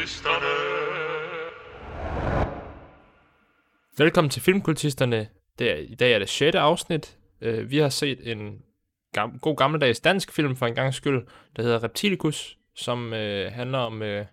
[0.00, 0.46] Filmkultisterne.
[3.98, 5.28] Velkommen til Filmkultisterne.
[5.58, 6.54] Det er, I dag er det 6.
[6.54, 7.16] afsnit.
[7.46, 8.58] Uh, vi har set en
[9.18, 11.26] gam- god gammeldags dansk film for en gang skyld,
[11.56, 14.02] der hedder Reptilicus, som uh, handler om...
[14.02, 14.24] Uh,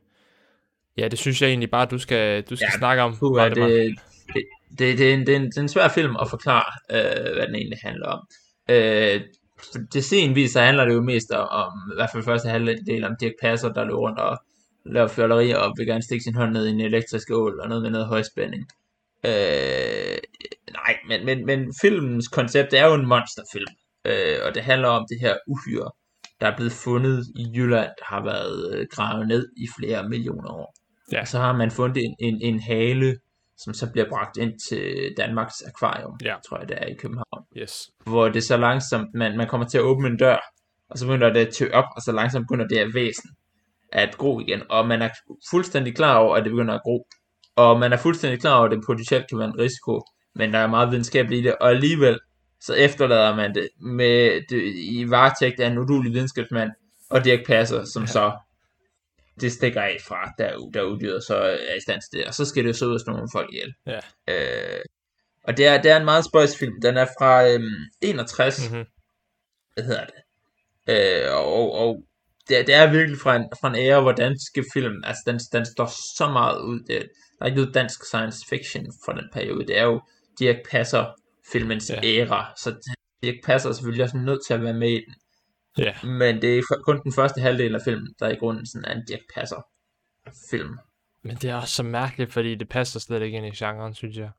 [0.98, 3.18] ja, det synes jeg egentlig bare, du skal, du skal Ja, snakke om.
[3.18, 3.68] Puh, Valdemar.
[3.68, 3.96] det,
[4.34, 4.44] det,
[4.80, 7.36] det, det, er en, det, er en, det er en svær film at forklare, øh,
[7.36, 8.28] hvad den egentlig handler om.
[8.70, 9.22] Øh,
[9.60, 13.04] for til scenen viser handler det jo mest om, om, i hvert fald første halvdel
[13.04, 14.38] om Dirk Passer, der løber rundt og
[14.94, 17.84] laver fjolleri og vil gerne stikke sin hånd ned i en elektrisk ål og noget
[17.84, 18.64] med noget højspænding.
[19.26, 20.18] Øh,
[20.74, 23.74] nej, men, men, men filmens koncept er jo en monsterfilm,
[24.06, 25.92] øh, og det handler om det her uhyre,
[26.42, 30.52] der er blevet fundet i Jylland, der har været øh, gravet ned i flere millioner
[30.52, 30.76] år.
[31.12, 31.26] Ja.
[31.26, 33.18] Så har man fundet en, en, en hale,
[33.58, 36.36] som så bliver bragt ind til Danmarks Akvarium, Ja.
[36.50, 37.46] tror jeg det er i København.
[37.58, 37.90] Yes.
[38.06, 40.40] Hvor det så langsomt, man, man kommer til at åbne en dør,
[40.90, 43.30] og så begynder det at tø op, og så langsomt begynder det at væsen
[43.92, 44.62] at gro igen.
[44.70, 45.10] Og man er
[45.52, 47.08] fuldstændig klar over, at det begynder at gro.
[47.56, 50.02] Og man er fuldstændig klar over, at det potentielt kan være en risiko,
[50.36, 52.20] men der er meget videnskabeligt i det, og alligevel
[52.62, 56.72] så efterlader man det med det, i varetægt af en udulig videnskabsmand,
[57.10, 58.08] og Dirk Passer, som ja.
[58.08, 58.38] så
[59.42, 62.46] det stikker af fra, der, der uddyret så er i stand til det, og så
[62.46, 63.74] skal det jo så ud og slå nogle folk ihjel.
[63.86, 64.00] Ja.
[64.30, 64.82] Øh,
[65.44, 66.82] og det er, det er en meget spøjs film.
[66.82, 68.86] Den er fra øhm, 61, Mm-hmm.
[69.74, 70.22] hvad hedder det?
[70.90, 72.04] Øh, og og
[72.50, 75.40] det, er- det er virkelig fra en, fra en ære, hvor danske film, altså den,
[75.54, 75.86] den står
[76.18, 76.80] så meget ud.
[76.80, 77.10] Det,
[77.40, 79.68] der er ikke noget dansk science fiction fra den periode.
[79.68, 80.02] Det er jo
[80.40, 81.06] Dirk Passer
[81.52, 82.00] filmens Ja.
[82.04, 85.16] æra, så Dirk Passer er selvfølgelig også nødt til at være med i den.
[85.78, 86.04] Ja.
[86.04, 89.06] Men det er kun den første halvdel af filmen, der i grunden sådan er en
[89.08, 89.62] Dirk Passer
[90.50, 90.78] film.
[91.24, 94.18] Men det er også så mærkeligt, fordi det passer slet ikke ind i genren, synes
[94.18, 94.30] jeg.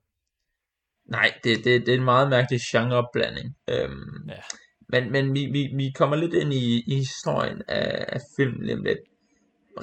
[1.06, 3.56] Nej, det, det, det er en meget mærkelig genreblanding.
[3.70, 4.40] Øhm, Ja.
[4.89, 8.76] Men, men vi, vi, vi kommer lidt ind i, i historien af, af filmen lige
[8.76, 8.99] om lidt.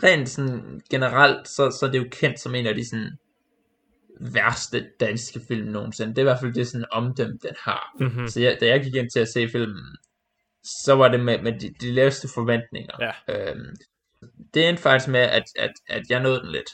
[0.04, 3.12] Rent sådan generelt, så, så er det jo kendt som en af de sådan
[4.20, 6.10] værste danske film nogensinde.
[6.10, 7.96] Det er i hvert fald det sådan omdømme, den har.
[8.00, 8.28] Mm-hmm.
[8.28, 9.98] Så jeg, da jeg gik ind til at se filmen,
[10.64, 12.96] så var det med, med de, de laveste forventninger.
[13.00, 13.52] Ja.
[13.52, 13.76] Øhm,
[14.54, 16.70] det endte faktisk med, at, at, at jeg nåede den lidt.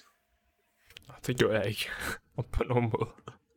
[1.27, 1.89] Det gjorde jeg ikke.
[2.53, 3.09] på nogen måde.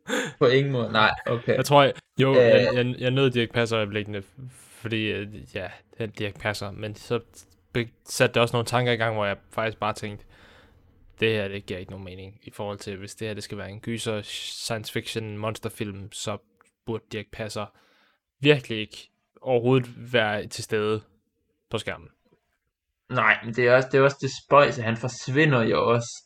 [0.38, 1.56] På ingen måde, nej, okay.
[1.56, 2.36] Jeg tror, jeg, jo, Øh.
[2.36, 6.94] jeg, jeg, jeg nød Dirk Passer øjeblikkene, fordi, øh, ja, det er Dirk Passer, men
[6.94, 7.20] så
[8.04, 10.24] satte det også nogle tanker i gang, hvor jeg faktisk bare tænkte,
[11.20, 13.58] det her, det giver ikke nogen mening, i forhold til, hvis det her, det skal
[13.58, 16.38] være en gyser, science fiction, monsterfilm, så
[16.86, 17.66] burde Dirk Passer
[18.40, 19.10] virkelig ikke
[19.40, 21.02] overhovedet være til stede
[21.70, 22.08] på skærmen.
[23.08, 26.24] Nej, men det er også det, er også det spøjs, at han forsvinder jo også,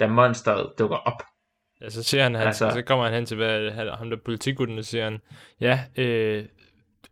[0.00, 1.22] da monsteret dukker op.
[1.82, 4.78] Ja, så siger han, han altså, så kommer han hen til hvad, ham der politigutten,
[4.78, 5.20] og siger han,
[5.60, 6.44] ja, øh,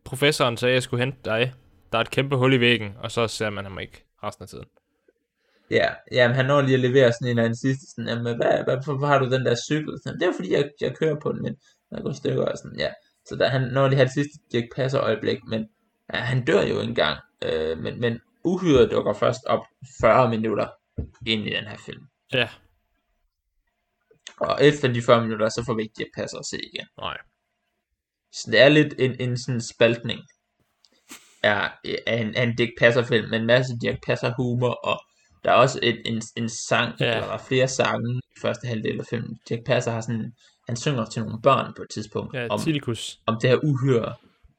[0.04, 1.52] professoren sagde, at jeg skulle hente dig.
[1.92, 4.48] Der er et kæmpe hul i væggen, og så ser man ham ikke resten af
[4.48, 4.64] tiden.
[5.70, 8.64] Ja, jamen han når lige at levere sådan en af den sidste, sådan, jamen, hvad,
[8.64, 9.98] hvad, hvorfor har du den der cykel?
[10.04, 11.56] Sådan, det er fordi, jeg, jeg kører på den, men
[11.90, 12.88] den går stykker og sådan, ja.
[13.26, 15.68] Så der, han når lige har det sidste Dirk Passer øjeblik, men
[16.14, 17.18] ja, han dør jo engang.
[17.44, 19.60] Øh, men, men uhyret dukker først op
[20.00, 20.66] 40 minutter
[21.26, 22.02] ind i den her film.
[22.32, 22.48] Ja,
[24.36, 26.86] Og efter de 40 minutter, så får vi ikke Dirk Passer at se igen.
[26.98, 27.16] nej.
[28.32, 30.20] Så det er lidt en, en sådan spaltning
[31.42, 31.70] af,
[32.06, 35.00] af, en, af en Dirk Passer film med en masse Dirk Passer humor, og
[35.44, 37.04] der er også et, en, en sang, Ja.
[37.14, 39.38] eller der er flere sange i første halvdel af filmen.
[39.48, 40.32] Dirk Passer har sådan,
[40.68, 43.18] han synger til nogle børn på et tidspunkt, Ja, om, Tilikus.
[43.26, 44.14] om det her uhyre,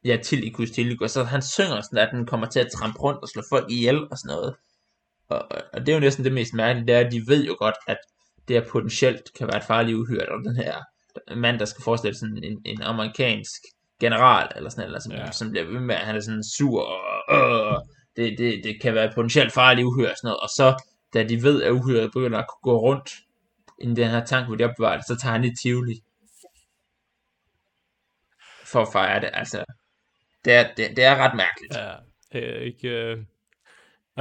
[0.06, 3.28] ja, Tilikus, Tilikus, så han synger sådan, at den kommer til at trampe rundt og
[3.30, 4.56] slå folk ihjel og sådan noget.
[5.30, 7.46] Og, og, og det er jo næsten det mest mærkelige, det er, at de ved
[7.46, 7.98] jo godt, at
[8.52, 10.76] det her potentielt kan være et farligt uhyre, og den her
[11.36, 13.62] mand, der skal forestille sådan en, en amerikansk
[14.00, 15.32] general, eller sådan noget, som, Ja.
[15.32, 17.78] som bliver ved med, at han er sådan sur, og øh,
[18.16, 21.24] det, det, det kan være et potentielt farligt uhyre, og sådan noget, og så, da
[21.24, 23.12] de ved, at uhyret begynder at kunne gå rundt
[23.82, 26.02] i den her tank, hvor de opbevarer det, så tager han i Tivoli,
[28.66, 29.64] for at fejre det, altså,
[30.46, 31.76] det er, det, det er ret mærkeligt.
[31.76, 31.94] Ja,
[32.34, 32.88] det er ikke...
[32.88, 33.18] Øh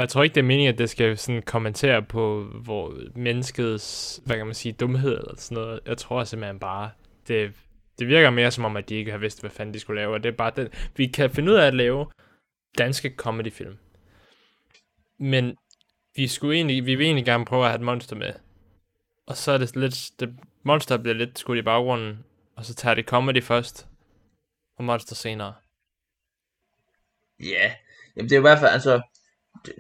[0.01, 4.21] og Jeg tror ikke, det er meningen, at det skal sådan kommentere på hvor menneskets,
[4.25, 5.81] hvad kan man sige, dumhed eller sådan noget.
[5.87, 6.91] Jeg tror simpelthen bare,
[7.29, 7.53] det,
[7.99, 10.15] det virker mere som om, at de ikke har vidst, hvad fanden de skulle lave.
[10.15, 12.07] Og det er bare den, vi kan finde ud af at lave
[12.79, 13.79] danske comedyfilm.
[15.19, 15.57] Men
[16.17, 18.33] vi, skulle egentlig, vi vil egentlig gerne prøve at have et monster med.
[19.27, 22.25] Og så er det lidt, det, monster bliver lidt skudt i baggrunden,
[22.57, 23.87] og så tager det comedy først,
[24.77, 25.55] og monster senere.
[27.41, 27.73] Ja,
[28.17, 29.01] jamen det er i hvert fald, altså,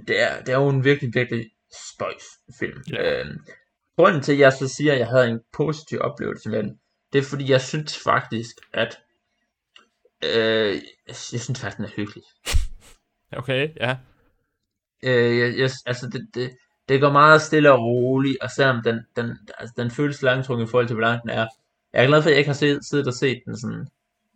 [0.08, 1.50] det, er, det er jo en virkelig, virkelig
[1.92, 2.24] spøjs
[2.58, 2.82] film.
[2.92, 3.20] Ja.
[3.20, 3.38] Øhm,
[3.96, 6.78] grunden til, at jeg så siger, at jeg havde en positiv oplevelse med den,
[7.12, 8.98] det er fordi, jeg synes faktisk, at
[10.24, 12.22] øh, jeg synes faktisk, den er hyggelig.
[13.32, 13.96] Okay, ja.
[15.02, 16.50] Øh, jeg, jeg, altså, det, det,
[16.88, 20.70] det går meget stille og roligt, og selvom den, den, altså, den føles langtrukket i
[20.70, 21.46] forhold til, hvor lang den er.
[21.92, 23.86] Jeg er glad for, at jeg ikke har set, siddet og set den sådan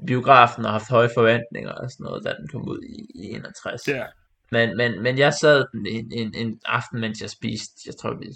[0.06, 3.88] biografen og haft høje forventninger og sådan noget, da den kom ud i, i 61.
[3.88, 4.06] Ja.
[4.52, 8.26] Men, men, men jeg sad en, en, en aften, mens jeg spiste, jeg tror, vi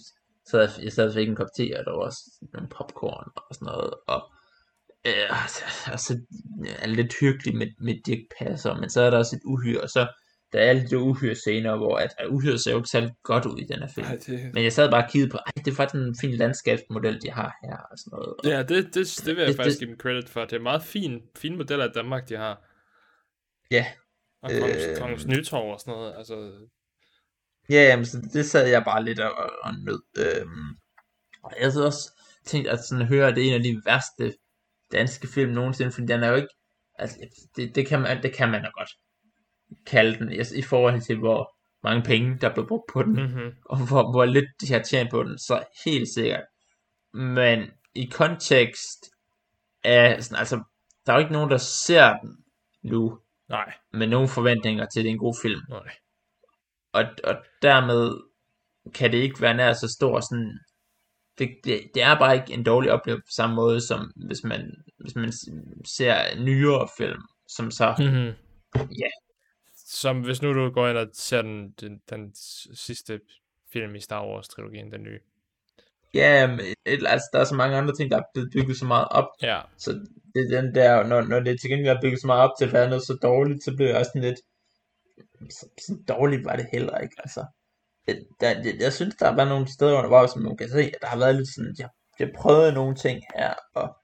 [0.51, 2.21] sad, jeg sad og fik en kop te, og der var også
[2.53, 4.33] nogle popcorn og sådan noget, og
[5.07, 6.21] øh, altså, altså,
[6.79, 9.89] er lidt hyggeligt med, med Dirk Passer, men så er der også et uhyre, og
[9.89, 10.07] så
[10.53, 13.59] der er de uhyre scener, hvor at, at uhyre ser jo ikke særlig godt ud
[13.59, 14.07] i den her film.
[14.07, 14.51] Ej, det...
[14.55, 17.31] Men jeg sad bare og kiggede på, ej, det er faktisk en fin landskabsmodel, de
[17.31, 18.29] har her, og sådan noget.
[18.29, 20.45] Og, Ja, det, det, det vil jeg Det- faktisk det- give dem credit for.
[20.45, 22.65] Det er meget fin, fine modeller af Danmark, de har.
[23.71, 23.87] ja,
[24.43, 24.97] Og Kongens, Øh.
[24.97, 26.15] Kongens Nytorv og sådan noget.
[26.19, 26.53] Altså,
[27.71, 29.33] Ja, jamen, så det sad jeg bare lidt og,
[29.63, 30.03] og nød.
[31.43, 32.13] Og jeg havde også
[32.45, 34.35] tænkt, at sådan høre, at det er en af de værste
[34.93, 36.55] danske film nogensinde, fordi den er jo ikke,
[36.95, 37.17] altså,
[37.57, 38.91] det, det, kan man, det kan man da godt
[39.87, 43.23] kalde den, altså, i forhold til, hvor mange penge, der blev brugt på den, mm.
[43.23, 43.53] mm-hmm.
[43.65, 46.45] og hvor, hvor lidt de har tjent på den, så helt sikkert.
[47.15, 49.11] Men i kontekst
[49.85, 50.63] af, sådan, altså,
[51.07, 52.37] der er jo ikke nogen, der ser den
[52.83, 55.95] nu, nej, med nogen forventninger til, at det er en god film nej.
[56.93, 58.21] og, og dermed
[58.95, 60.59] kan det ikke være nær så stor sådan
[61.39, 64.85] det, det, det er bare ikke en dårlig oplevelse på samme måde som hvis man
[64.99, 65.33] hvis man
[65.85, 68.35] ser nyere film som så Mm-hmm.
[68.75, 69.09] Ja.
[69.77, 72.35] Som hvis nu du går ind og ser den, den, den
[72.75, 73.21] sidste
[73.73, 75.21] film i Star Wars-trilogien, den nye.
[76.15, 79.09] Ja men, altså der er så mange andre ting der er blevet bygget så meget
[79.11, 79.29] op.
[79.43, 79.91] Ja, så
[80.35, 82.67] det er den der når, når det til gengæld er bygget så meget op til
[82.67, 84.41] at være noget så dårligt så bliver det også sådan lidt
[85.51, 87.45] så, så dårligt var det heller ikke altså.
[88.41, 91.07] Der, jeg, jeg synes der var nogle steder undervejs som man kan se at der
[91.07, 91.89] har været lidt sådan jeg,
[92.19, 93.97] jeg prøvede nogle ting her og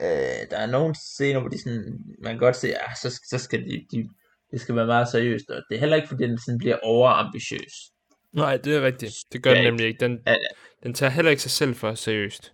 [0.00, 3.38] øh, der er nogle scener hvor de sådan man kan godt se ja, så, så
[3.38, 4.08] skal de, de
[4.50, 7.91] det skal være meget seriøst og det er heller ikke fordi den sådan bliver overambitiøs
[8.32, 9.14] nej, det er rigtigt.
[9.32, 10.00] Det gør Ja, den nemlig ikke.
[10.00, 10.36] Den, Ja,
[10.82, 12.52] den tager heller ikke sig selv for seriøst.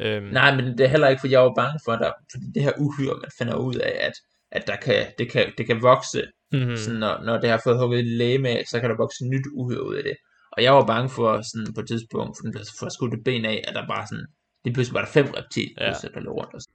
[0.00, 2.44] Øhm, Nej, men det er heller ikke, fordi jeg var bange for, at der, fordi
[2.54, 4.12] det her uhyre, man finder ud af, at,
[4.50, 6.70] at der kan, det, kan, det kan vokse, mm-hmm.
[6.70, 6.76] mm.
[6.76, 9.46] sådan, når, når det har fået hugget et læge med, så kan der vokse nyt
[9.54, 10.16] uhyre ud af det.
[10.52, 13.24] Og jeg var bange for, sådan på et tidspunkt, for den blev for skudt et
[13.24, 14.26] ben af, at der bare sådan,
[14.64, 15.86] lige pludselig var der fem reptil, Ja.
[15.86, 16.08] ja.
[16.14, 16.54] der lå rundt.
[16.54, 16.74] Og, sådan.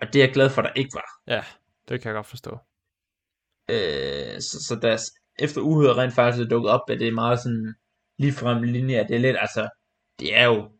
[0.00, 1.08] og det er jeg glad for, at der ikke var.
[1.34, 1.42] Ja,
[1.88, 2.58] det kan jeg godt forstå.
[3.70, 4.96] Øh, så, så der,
[5.38, 7.74] efter uhyre rent faktisk er dukket op, at det er meget sådan
[8.18, 9.68] ligefrem linje, det er lidt, altså,
[10.18, 10.70] det er jo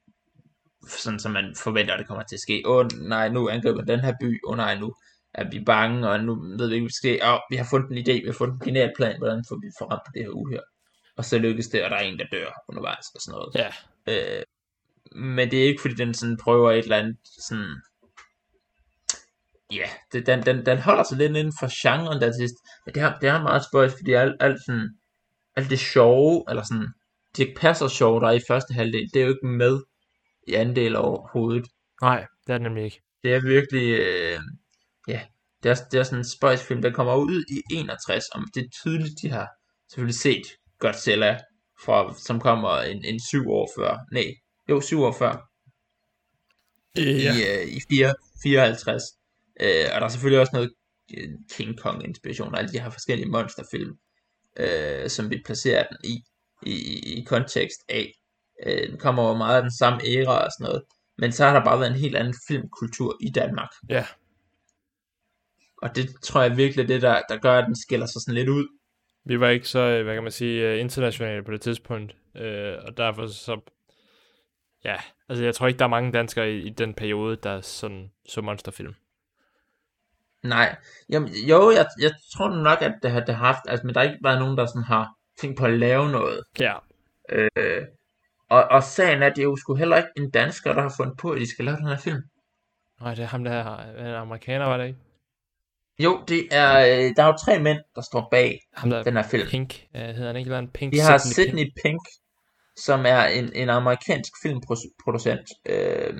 [0.88, 2.62] sådan, som man forventer, at det kommer til at ske.
[2.64, 4.94] Åh oh, nej, nu angriber den her by, åh oh, nej, nu
[5.34, 7.26] er vi bange, og nu ved vi ikke, hvad der sker.
[7.26, 9.56] Åh, oh, vi har fundet en idé, vi har fundet en genial plan, hvordan får
[9.62, 10.64] vi forramt det her uhyre.
[11.16, 13.54] Og så lykkes det, og der er en, der dør undervejs og sådan noget.
[13.54, 13.70] Ja,
[14.08, 14.42] Øh,
[15.12, 17.82] men det er ikke, fordi den sådan prøver et eller andet sådan...
[19.72, 22.54] Ja, det, den, den, den holder sig lidt inden for genren der sidst.
[22.86, 24.88] Men det er, det er meget spøjs, fordi alt, alt, sådan,
[25.56, 26.88] alt det sjove, eller sådan,
[27.36, 29.80] det passer sjove, der er i første halvdel, det er jo ikke med
[30.48, 31.66] i anden del overhovedet.
[32.02, 33.00] nej, det er det nemlig ikke.
[33.22, 34.40] Det er virkelig, øh,
[35.08, 35.20] ja,
[35.62, 38.68] det er, det er sådan en spøjsfilm, der kommer ud i 61, og det er
[38.82, 39.48] tydeligt, de har
[39.90, 40.42] selvfølgelig set
[40.78, 41.38] Godzilla,
[41.84, 44.24] fra, som kommer en, en syv år før, nej,
[44.68, 45.48] jo, syv år før,
[46.96, 47.02] Ja.
[47.02, 49.02] i, øh, i 4, 54.
[49.60, 50.72] Øh, og der er selvfølgelig også noget
[51.16, 53.96] øh, King Kong inspiration, og alle de her forskellige monsterfilm,
[54.56, 56.24] øh, som vi placerer den i,
[56.62, 56.74] i,
[57.18, 58.12] i kontekst af.
[58.66, 60.82] Øh, den kommer over meget af den samme æra og sådan noget.
[61.18, 63.68] Men så har der bare været en helt anden filmkultur i Danmark.
[63.88, 64.06] ja,
[65.82, 68.34] Og det tror jeg virkelig er det, der, der gør, at den skiller sig sådan
[68.34, 68.66] lidt ud.
[69.24, 72.74] vi var ikke så, øh, hvad kan man sige, øh, internationale på det tidspunkt, øh,
[72.86, 73.60] og derfor så,
[74.84, 74.96] ja,
[75.28, 78.40] altså jeg tror ikke, der er mange danskere i, i den periode, der sådan så
[78.40, 78.94] monsterfilm.
[80.42, 80.76] Nej,
[81.10, 84.00] Jamen, jo, jeg, jeg tror nok, at det har, det har haft, altså, men der
[84.00, 86.44] har ikke været nogen, der sådan har tænkt på at lave noget.
[86.60, 86.74] Ja,
[87.28, 87.82] Øh,
[88.48, 90.94] og, og sagen er, at det er jo sgu heller ikke en dansker, der har
[90.96, 92.22] fundet på, at de skal lave den her film.
[93.00, 94.98] nej, det er ham der, en amerikaner, var det ikke?
[95.98, 99.16] Jo, det er, øh, der er jo tre mænd, der står bag Ham der, den
[99.16, 99.48] her film.
[99.48, 100.92] Pink, øh, hedder han ikke, en Pink?
[100.92, 102.00] Vi har Sydney Sidney Pink,
[102.76, 106.14] som er en, en amerikansk filmproducent, øh,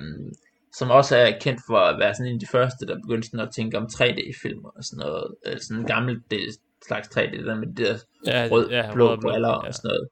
[0.73, 3.47] som også er kendt for at være sådan en af de første, der begyndte sådan
[3.47, 5.35] at tænke om 3D-film og sådan noget.
[5.45, 6.49] Øh, sådan en gammel del,
[6.87, 9.67] slags 3D, der med det der Ja, rød, ja, blå rød briller ja.
[9.67, 10.07] og sådan noget.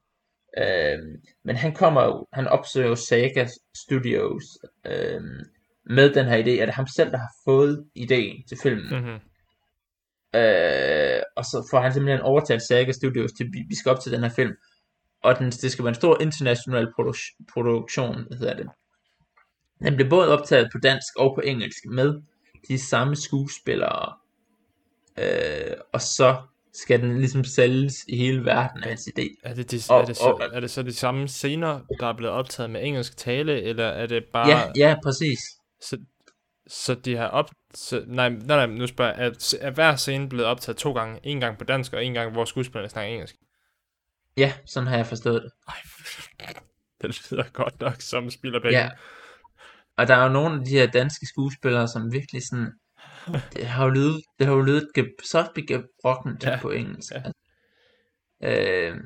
[0.58, 4.44] Øhm, men han kommer jo, han opsøger jo Sega Studios
[4.86, 5.40] øhm,
[5.86, 8.86] med den her idé, at det er ham selv, der har fået ideen til filmen.
[8.92, 8.98] Mm.
[8.98, 9.20] Mm-hmm.
[10.36, 14.22] Øh, og så får han simpelthen overtalt Sega Studios til, vi, skal op til den
[14.22, 14.54] her film.
[15.24, 18.68] Og den, det skal være en stor international produ- produktion, hvad hedder det.
[19.84, 22.22] Den blev både optaget på dansk og på engelsk med
[22.68, 24.14] de samme skuespillere.
[25.20, 26.42] Øh, og så
[26.74, 29.36] skal den ligesom sælges i hele verden af hans idé.
[29.44, 32.08] Er det, de, Og- er, det så, og- er det så de samme scener, der
[32.08, 34.50] er blevet optaget med engelsk tale, eller er det bare...
[34.50, 35.40] Ja, ja, præcis.
[35.82, 35.98] Så,
[36.68, 37.50] så de har op...
[37.74, 41.20] Så, nej, nej, nej, nu spørger jeg, er, er hver scene blevet optaget to gange?
[41.24, 43.36] En gang på dansk, og en gang, hvor skuespillerne snakker engelsk?
[44.38, 45.52] Ja, sådan har jeg forstået det.
[45.68, 45.76] Ej,
[47.02, 48.80] det lyder godt nok som spillerpenge.
[48.80, 48.90] Ja.
[49.98, 52.72] Og der er jo nogle af de her danske skuespillere, som virkelig sådan,
[53.54, 54.88] det har jo lydet, det har jo lydet
[55.24, 57.12] så gebrokkent Ja, på engelsk.
[57.12, 57.22] ja.
[58.42, 58.90] Ja.
[58.90, 58.98] Øh,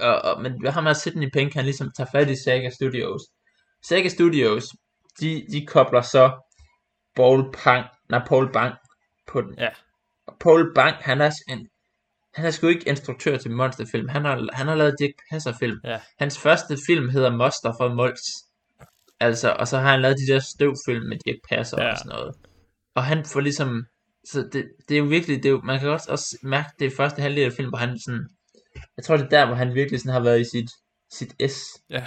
[0.00, 3.22] og, og, men man set i penge, kan ligesom tage fat i Sega Studios.
[3.82, 4.64] Sega Studios,
[5.20, 6.32] de, de kobler så
[7.16, 8.74] Paul Bang, nej, Paul Bang
[9.26, 9.54] på den.
[9.58, 9.68] Ja.
[10.26, 11.68] Og Paul Bang, han er en,
[12.34, 14.08] han er sgu ikke instruktør til monsterfilm.
[14.08, 15.80] Han har, han har lavet Dirk Passer film.
[15.84, 16.00] Ja.
[16.18, 18.22] Hans første film hedder Moster for Mols.
[19.20, 21.90] Altså, og så har han lavet de der støvfilm med Dirk Passer Ja.
[21.90, 22.34] og sådan noget.
[22.94, 23.86] Og han får ligesom,
[24.24, 26.86] så det, det er jo virkelig, det er jo, man kan også, også mærke det
[26.86, 28.28] er første halvdel af filmen, hvor han sådan,
[28.96, 30.70] jeg tror det er der, hvor han virkelig sådan har været i sit,
[31.12, 31.58] sit S,
[31.90, 32.06] Ja,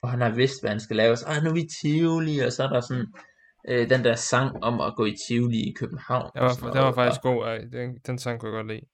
[0.00, 1.16] hvor han har vidst, hvad han skal lave.
[1.16, 3.06] Så, ah, nu er vi i Tivoli, og så er der sådan,
[3.68, 6.30] øh, den der sang om at gå i Tivoli i København.
[6.34, 7.44] det og var, det var faktisk god.
[7.44, 8.86] Ej, Den, den sang kunne jeg godt lide.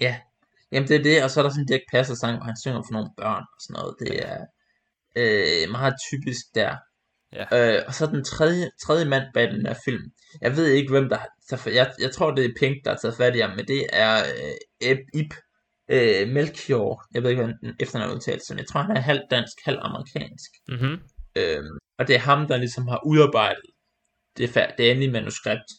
[0.00, 0.20] Ja,
[0.72, 2.56] jamen det er det, og så er der sådan en Dirk Passer sang, hvor han
[2.60, 3.94] synger for nogle børn og sådan noget.
[4.00, 4.38] Det er
[5.16, 6.76] øh, meget typisk der.
[7.32, 7.76] Ja.
[7.76, 10.02] Øh, og så den tredje, tredje mand bag den her film.
[10.40, 11.28] Jeg ved ikke, hvem der har.
[11.66, 14.16] Jeg, jeg tror, det er Pink, der har taget fat i ham, men det er
[14.82, 15.32] øh, Ib
[15.90, 17.04] øh, Melchior.
[17.14, 19.78] Jeg ved ikke, hvordan den efternavn udtales, men jeg tror, han er halv dansk, halv
[19.82, 20.50] amerikansk.
[20.68, 21.00] Mhm.
[21.36, 23.70] Øhm, og det er ham, der ligesom har udarbejdet
[24.36, 25.70] det, det endelige manuskript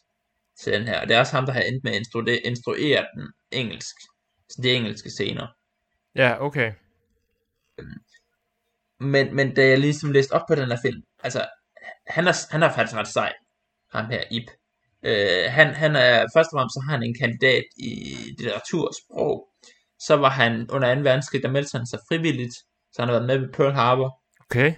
[0.61, 1.01] til den her.
[1.01, 3.95] Og det er også ham, der har endt med at instru- instruere den engelsk.
[4.49, 5.47] Så de engelske scener.
[6.15, 6.71] Ja, okay.
[9.01, 11.45] Men, men da jeg ligesom læste op på den her film, altså,
[12.07, 13.33] han er, han er faktisk ret sej,
[13.93, 14.49] ham her, Ip.
[15.03, 17.91] Øh, han, han er, først og fremmest så har han en kandidat i
[18.37, 19.47] litteratur og sprog.
[19.99, 21.01] Så var han under 2.
[21.01, 22.53] verdenskrig, der meldte han sig frivilligt,
[22.93, 24.19] så han har været med ved Pearl Harbor.
[24.45, 24.73] Okay.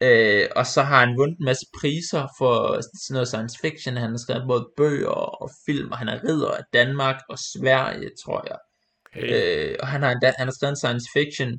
[0.00, 3.96] Øh, og så har han vundet en masse priser for sådan noget science fiction.
[3.96, 8.10] Han har skrevet både bøger og film, og han er ridder af Danmark og Sverige,
[8.24, 8.58] tror jeg.
[9.06, 9.28] okay.
[9.34, 11.50] Øh, og han har, endda, han har skrevet en science fiction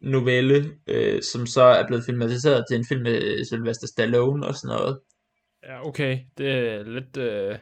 [0.00, 4.76] novelle, øh, som så er blevet filmatiseret til en film med Sylvester Stallone og sådan
[4.76, 5.00] noget.
[5.66, 6.18] Ja, okay.
[6.38, 7.16] Det er lidt...
[7.16, 7.58] Øh...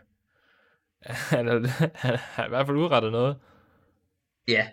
[1.31, 3.37] Han, er, han har i hvert fald udrettet noget.
[4.49, 4.67] Ja.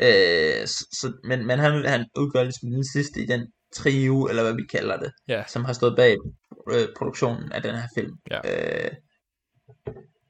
[0.00, 4.42] Øh, så, så, men, men han, han udgør ligesom den sidste i den trio, eller
[4.42, 5.44] hvad vi kalder det, Ja.
[5.46, 6.16] som har stået bag
[6.72, 8.12] øh, produktionen af den her film.
[8.30, 8.38] Ja.
[8.44, 8.90] Øh,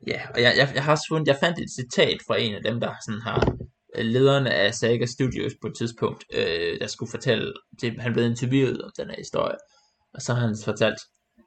[0.07, 2.81] ja, og jeg, jeg, jeg har fundet, jeg fandt et citat fra en af dem,
[2.81, 7.55] der sådan har øh, lederne af Saga Studios på et tidspunkt, øh, der skulle fortælle,
[7.81, 9.57] det, han blev interviewet om den her historie,
[10.15, 10.99] og så har han fortalt,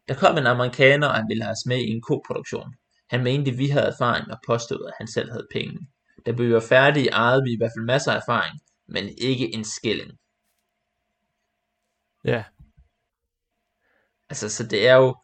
[0.07, 2.73] der kom en amerikaner, og han ville have os med i en koproduktion.
[3.09, 5.87] Han mente, vi havde erfaring og påstod, at han selv havde penge.
[6.25, 9.63] Da vi var færdige, ejede vi i hvert fald masser af erfaring, men ikke en
[9.63, 10.11] skilling.
[12.25, 12.43] Ja.
[14.29, 15.15] Altså, så det er jo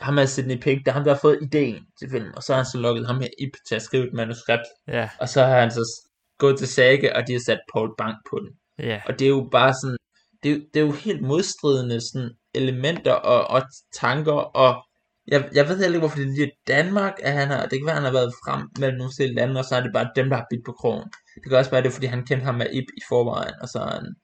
[0.00, 2.52] ham er Sidney Pink, det er ham, der har fået ideen til filmen, og så
[2.52, 5.08] har han så lukket ham her Ip til at skrive et manuskript, Ja.
[5.20, 8.38] og så har han så gået til Saga, og de har sat Paul Bang på
[8.38, 8.48] den.
[8.86, 9.00] Ja.
[9.06, 9.96] Og det er jo bare sådan,
[10.42, 13.62] det er, jo- det er jo helt modstridende sådan elementer og, og
[13.94, 14.82] tanker, og
[15.28, 17.86] jeg, jeg ved heller ikke, hvorfor det er lige Danmark, at han har, det kan
[17.86, 20.28] være, han har været frem mellem nogle forskellige lande, og så er det bare dem,
[20.28, 21.08] der har bidt på krogen.
[21.34, 23.68] Det kan også være, det er, fordi han kendte ham med Ip i forvejen, og
[23.68, 24.14] så har han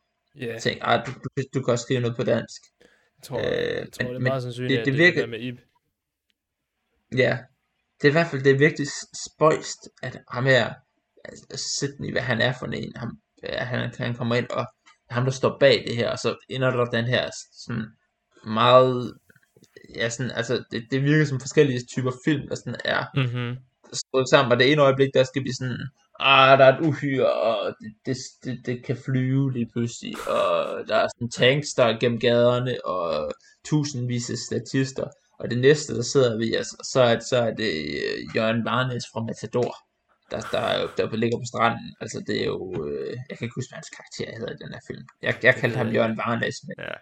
[0.41, 0.59] Ja.
[0.59, 2.61] tænkt, du, du, du kan også skrive noget på dansk.
[3.23, 5.59] Tror, Øh, jeg tror men- det er meget sandsynligt, det- det virker- det med Ib.
[7.17, 7.39] Ja,
[8.01, 8.87] det er i hvert fald, det er virkelig
[9.27, 10.75] spøjst, at ham her,
[11.25, 14.67] altså, Sydney, hvad han er for en, ham, han, han kommer ind, og
[15.11, 17.31] ham, der står bag det her, og så ender der den her
[17.67, 17.85] sådan
[18.47, 19.15] meget,
[19.95, 23.57] ja, sådan, altså, det, det virker som forskellige typer film, der sådan er Mhm.
[23.93, 25.79] stået sammen, og det ene øjeblik, der skal vi sådan,
[26.21, 30.89] ah, der er et uhyre, og det, det, det, det kan flyve lige pludselig, og
[30.89, 33.33] der er sådan tanks, der er gennem gaderne, og
[33.65, 35.07] tusindvis af statister,
[35.39, 39.05] og det næste, der sidder vi, altså, så, er, så er det øh, Jørgen Varnes
[39.13, 39.75] fra Matador,
[40.31, 43.55] der, der, er der ligger på stranden, altså det er jo, øh, jeg kan ikke
[43.55, 46.57] huske, hvad hans karakter hedder i den her film, jeg, jeg kaldte ham Jørgen Varnes,
[46.67, 46.95] men Ja.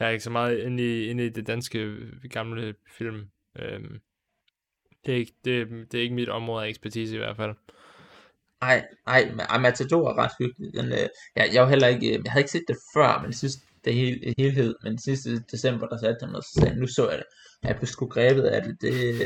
[0.00, 3.30] Jeg er ikke så meget inde i, inde i det danske øh, gamle film.
[3.58, 4.00] Øhm,
[5.06, 7.54] det, er ikke, det, det er ikke mit område af ekspertise i hvert fald.
[8.62, 10.74] Ej, ej, ej, Matador er ret hyggelig.
[10.74, 13.26] Den, øh, jeg, jeg, var heller ikke, øh, jeg havde ikke set det før, men
[13.26, 16.86] jeg synes, det hele, helhed, men sidste december, der satte han, og så sagde nu
[16.86, 17.26] så jeg det.
[17.62, 19.18] Jeg blev sgu grebet af det, det,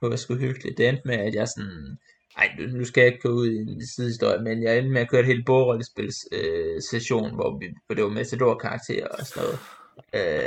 [0.00, 0.78] det var sgu hyggeligt.
[0.78, 1.98] Det endte med, at jeg sådan,
[2.36, 5.00] ej, nu- nu skal jeg ikke gå ud i en sidehistorie, men jeg endte med
[5.00, 9.42] at køre et helt bordrollespils øh, session, hvor, vi, hvor det var Matador-karakterer og sådan
[9.48, 9.58] noget.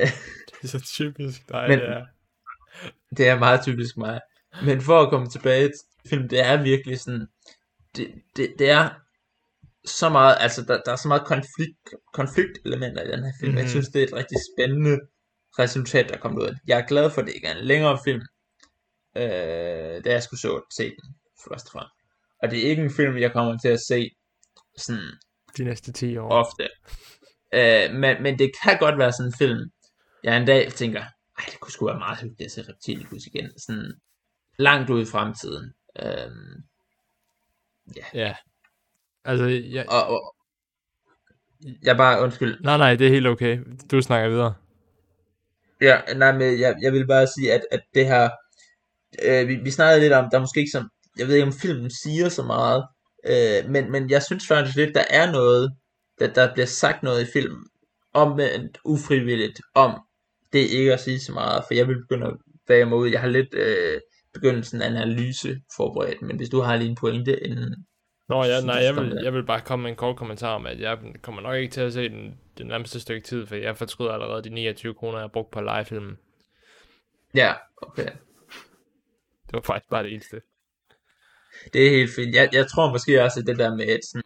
[0.01, 0.08] Øh,
[0.62, 2.05] Det er så typisk dig, Men- det er.
[3.17, 4.20] det er meget typisk mig.
[4.65, 5.79] Men for at komme tilbage til
[6.10, 7.27] film, det er virkelig sådan,
[7.95, 8.89] det, det, det er
[9.86, 13.50] så meget, altså der, der er så meget konflikt, konfliktelementer i den her film.
[13.50, 13.57] Mm-hmm.
[13.57, 13.69] Jeg Mhm.
[13.69, 15.00] synes, det er et rigtig spændende
[15.60, 16.60] resultat, der er kommet ud af det.
[16.67, 18.22] Jeg er glad for, at det ikke er en længere film,
[19.17, 21.15] øh, da jeg skulle så, se den
[21.50, 21.93] først og fremmest.
[22.41, 24.10] Og det er ikke en film, jeg kommer til at se
[24.77, 25.12] sådan
[25.57, 26.29] De næste 10 år.
[26.29, 26.69] ofte.
[27.53, 29.60] Øh, men, men det kan godt være sådan en film,
[30.24, 31.01] jeg en dag tænker,
[31.39, 33.60] ej, det kunne sgu være meget hyggeligt at se Reptilicus igen.
[33.60, 33.93] Sådan
[34.60, 35.74] langt ud i fremtiden.
[36.01, 36.31] Øh,
[38.13, 38.35] Ja.
[39.25, 39.85] Altså, jeg...
[39.89, 40.35] og, og,
[41.83, 43.59] jeg bare, undskyld, Nej, nej, det er helt okay.
[43.91, 44.53] Du snakker videre.
[45.81, 48.29] Ja, nej, men jeg, jeg vil bare sige, at, at det her,
[49.23, 51.53] øh, vi, vi snakkede lidt om, der er måske ikke så, jeg ved ikke om
[51.53, 52.83] filmen siger så meget,
[53.27, 55.71] øh, men, men jeg synes faktisk lidt, der er noget,
[56.19, 57.67] der, der bliver sagt noget i filmen,
[58.13, 58.39] om
[58.85, 60.01] ufrivilligt, om
[60.53, 62.38] det ikke at sige så meget, for jeg vil begynde
[62.69, 64.00] at mig ud, jeg har lidt øh,
[64.33, 67.85] begyndelsen analyse forberedt, men hvis du har lige en pointe inden,
[68.29, 70.79] Nå ja, nej, jeg vil, jeg vil bare komme med en kort kommentar om, at
[70.79, 74.11] jeg kommer nok ikke til at se den det nærmeste stykke tid, for jeg fortryder
[74.11, 76.17] allerede de 29 kroner, jeg har brugt på legefilmen.
[77.35, 78.09] ja, okay,
[79.45, 80.41] Det var faktisk bare det eneste.
[81.73, 84.23] det er helt fint, jeg, jeg tror måske også, at det der med, at sådan,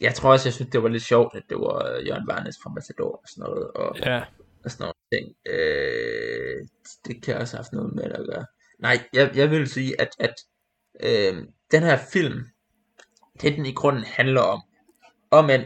[0.00, 2.56] jeg tror også, jeg synes, det var lidt sjovt, at det var øh, Jørgen Varnes
[2.62, 4.22] fra Matador og sådan noget, og, Ja,
[4.64, 5.36] og sådan nogle ting.
[5.46, 6.66] Øh,
[7.06, 8.46] det kan også have haft noget med at gøre.
[8.82, 10.34] Nej, jeg, jeg vil sige, at, at
[11.00, 12.44] øh, den her film,
[13.40, 14.62] det den i grunden handler om,
[15.30, 15.64] om end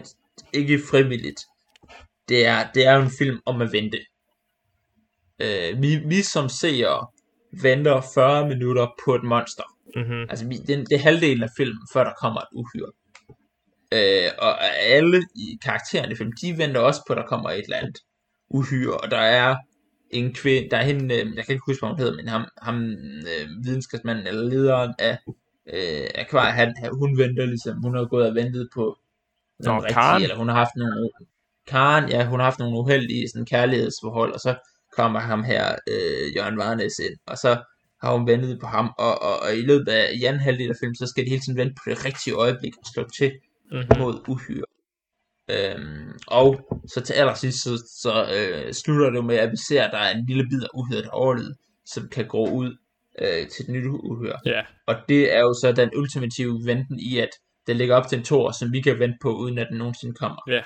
[0.53, 1.41] ikke frivilligt,
[2.29, 3.99] det er, det er jo en film om at vente.
[5.39, 7.07] Øh, vi, vi som seere
[7.63, 9.65] venter 40 minutter på et monster.
[9.97, 10.27] mm-hmm.
[10.31, 12.93] Altså, vi, det, det er halvdelen af filmen, før der kommer et uhyre.
[13.93, 17.65] Øh, og alle i karaktererne i filmen, de venter også på, at der kommer et
[17.65, 17.99] eller andet
[18.49, 18.97] uhyre.
[18.97, 19.57] Og der er
[20.11, 22.45] en kvinde, der er hende, øh, jeg kan ikke huske, hvad hun hedder, men ham,
[22.63, 22.91] ham
[23.31, 25.19] øh, videnskabsmanden, eller lederen af
[25.75, 28.99] øh, akvariet, han, hun venter ligesom, hun har gået og ventet på
[29.61, 30.23] Nå, nogle Karen?
[30.23, 31.11] eller hun har haft nogle,
[31.67, 34.55] Karen, ja, hun har haft nogle uheldige sådan, kærlighedsforhold, og så
[34.97, 37.63] kommer ham her, øh, Jørgen Varnes ind, og så
[38.03, 40.77] har hun ventet på ham, og, og, og i løbet af i anden halvdel af
[40.81, 43.33] filmen, så skal de hele tiden vente på det rigtige øjeblik og slå til
[43.71, 43.99] Mm-hmm.
[43.99, 44.65] mod uhyre.
[45.51, 49.93] Øhm, og så til allersidst, så, så øh, slutter det med, at vi ser, at
[49.93, 51.55] der er en lille bid af uhyre, der
[51.85, 52.77] som kan gå ud
[53.19, 54.39] øh, til et nyt uhyre.
[54.47, 57.31] Ja, Og det er jo så den ultimative venten i, at
[57.67, 60.15] det ligger op til en tor, som vi kan vente på, uden at den nogensinde
[60.15, 60.43] kommer.
[60.49, 60.63] ja.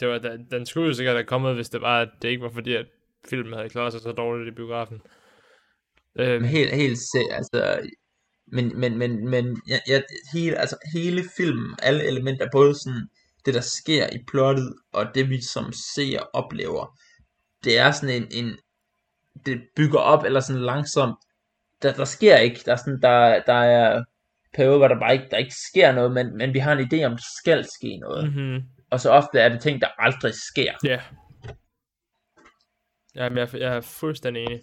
[0.00, 2.42] Det var, den, den skulle jo sikkert have kommet, hvis det var, at det ikke
[2.42, 2.86] var fordi, at
[3.30, 5.02] filmen havde klaret sig så dårligt i biografen.
[6.18, 7.80] Øhm, helt, helt se, altså,
[8.46, 10.00] men, men, men, men ja, ja,
[10.32, 13.08] hele, altså, hele filmen, alle elementer, både sådan,
[13.46, 16.98] det der sker i plottet, og det vi som ser oplever,
[17.64, 18.56] det er sådan en, en
[19.46, 21.16] det bygger op, eller sådan langsomt,
[21.82, 24.04] der, der sker ikke, der er sådan, der, der er
[24.54, 27.04] perioder, hvor der bare ikke, der ikke sker noget, men, men vi har en idé
[27.04, 28.40] om, der skal ske noget, mm.
[28.40, 28.62] mm-hmm.
[28.90, 30.72] og så ofte er det ting, der aldrig sker.
[30.84, 31.00] Ja.
[33.14, 34.60] Jamen, jeg, jeg er fuldstændig enig.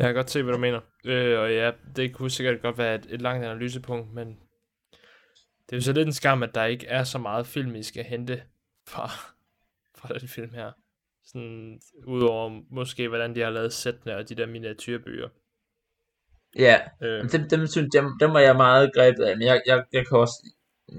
[0.00, 0.80] Jeg kan godt se, hvad du mener.
[1.04, 4.28] Øh, og ja, det kunne sikkert godt være et, et langt analysepunkt, men
[5.66, 7.82] det er jo så lidt en skam, at der ikke er så meget film, I
[7.82, 8.42] skal hente
[8.88, 9.08] fra,
[9.98, 10.72] fra den film her.
[11.24, 15.28] Sådan, udover måske, hvordan de har lavet sættene og de der miniatyrbøger.
[16.58, 19.62] Ja, Øh, Men dem, dem, synes, dem, dem var jeg meget grebet af, men jeg,
[19.66, 20.46] jeg, jeg kan også,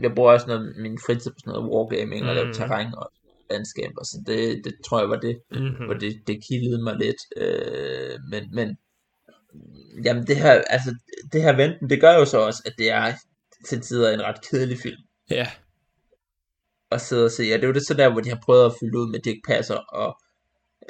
[0.02, 2.54] jeg bruger også noget, min fritid på sådan noget wargaming og lave Mhm.
[2.54, 3.12] terræn og
[3.52, 5.86] landskaber, så det, det tror jeg var det, mm-hmm.
[5.86, 8.78] hvor det, det kildede mig lidt, øh, men, men,
[10.04, 10.96] jamen det her, altså,
[11.34, 13.14] det her venten, det gør jo så også, at det er
[13.66, 14.98] til tider en ret kedelig film
[15.30, 15.48] Ja,
[16.92, 18.66] at sidde og se, og det er jo det så der, hvor de har prøvet
[18.66, 20.20] at fylde ud med Dirk Passer, og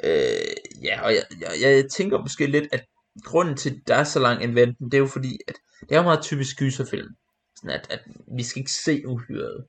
[0.04, 2.84] øh, ja, og jeg, jeg, jeg tænker måske lidt, at
[3.24, 5.92] grunden til, at der er så lang en venten, det er jo fordi, at det
[5.92, 7.08] er jo meget typisk gyserfilm.
[7.56, 8.00] Sådan at, at
[8.36, 9.64] vi skal ikke se uhyret.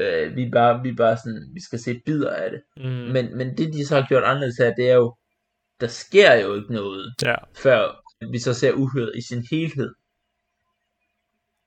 [0.00, 2.60] Øh, vi, bare, vi bare sådan, vi skal se bidder af det.
[2.76, 5.16] mm, Men, men det de så har gjort anderledes her, det er jo,
[5.80, 9.94] der sker jo ikke noget, ja, før vi så ser uhyret i sin helhed.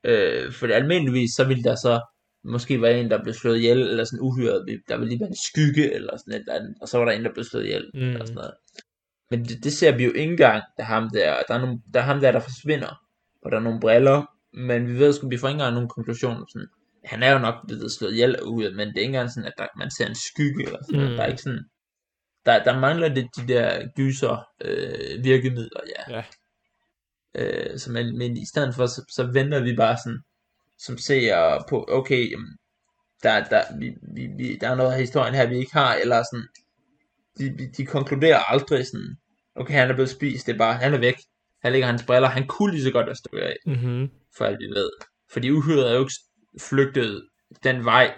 [0.03, 2.01] Øh, for almindeligvis, så vil der så
[2.43, 5.35] måske være en, der blev slået ihjel, eller sådan uhyret, der vil lige være en
[5.35, 7.91] skygge, eller sådan et eller andet, og så var der en, der blev slået ihjel,
[7.93, 7.99] Mm.
[7.99, 8.53] eller sådan noget.
[9.31, 11.79] Men det, det ser vi jo ikke engang, der er ham der, der er, nogle,
[11.93, 13.01] der er ham der, der forsvinder,
[13.41, 16.45] og der er nogle briller, men vi ved sgu, vi får ikke engang nogen konklusion,
[16.49, 16.67] sådan,
[17.05, 19.53] han er jo nok blevet slået ihjel uhyret, men det er ikke engang sådan, at
[19.57, 21.09] der, man ser en skygge, eller sådan.
[21.09, 21.15] Mm.
[21.15, 21.63] der er ikke sådan,
[22.45, 26.15] der, der mangler lidt de der gyser øh, virkemidler, ja.
[26.15, 26.23] ja,
[27.35, 30.19] Øh, så men, men i stedet for, så, så venter vi bare sådan,
[30.77, 32.57] som ser på, okay, jamen,
[33.23, 36.23] der, der, vi, vi, vi, der er noget af historien her, vi ikke har, eller
[36.23, 36.47] sådan,
[37.39, 39.15] de, de konkluderer aldrig sådan,
[39.55, 41.15] okay, han er blevet spist, det er bare, han er væk.
[41.63, 44.09] Her ligger hans briller, han kunne lige så godt være stukket af, Mm-hmm.
[44.37, 44.89] for alt vi ved.
[45.31, 46.13] Fordi uhyret er jo ikke
[46.61, 47.27] flygtet
[47.63, 48.13] den vej.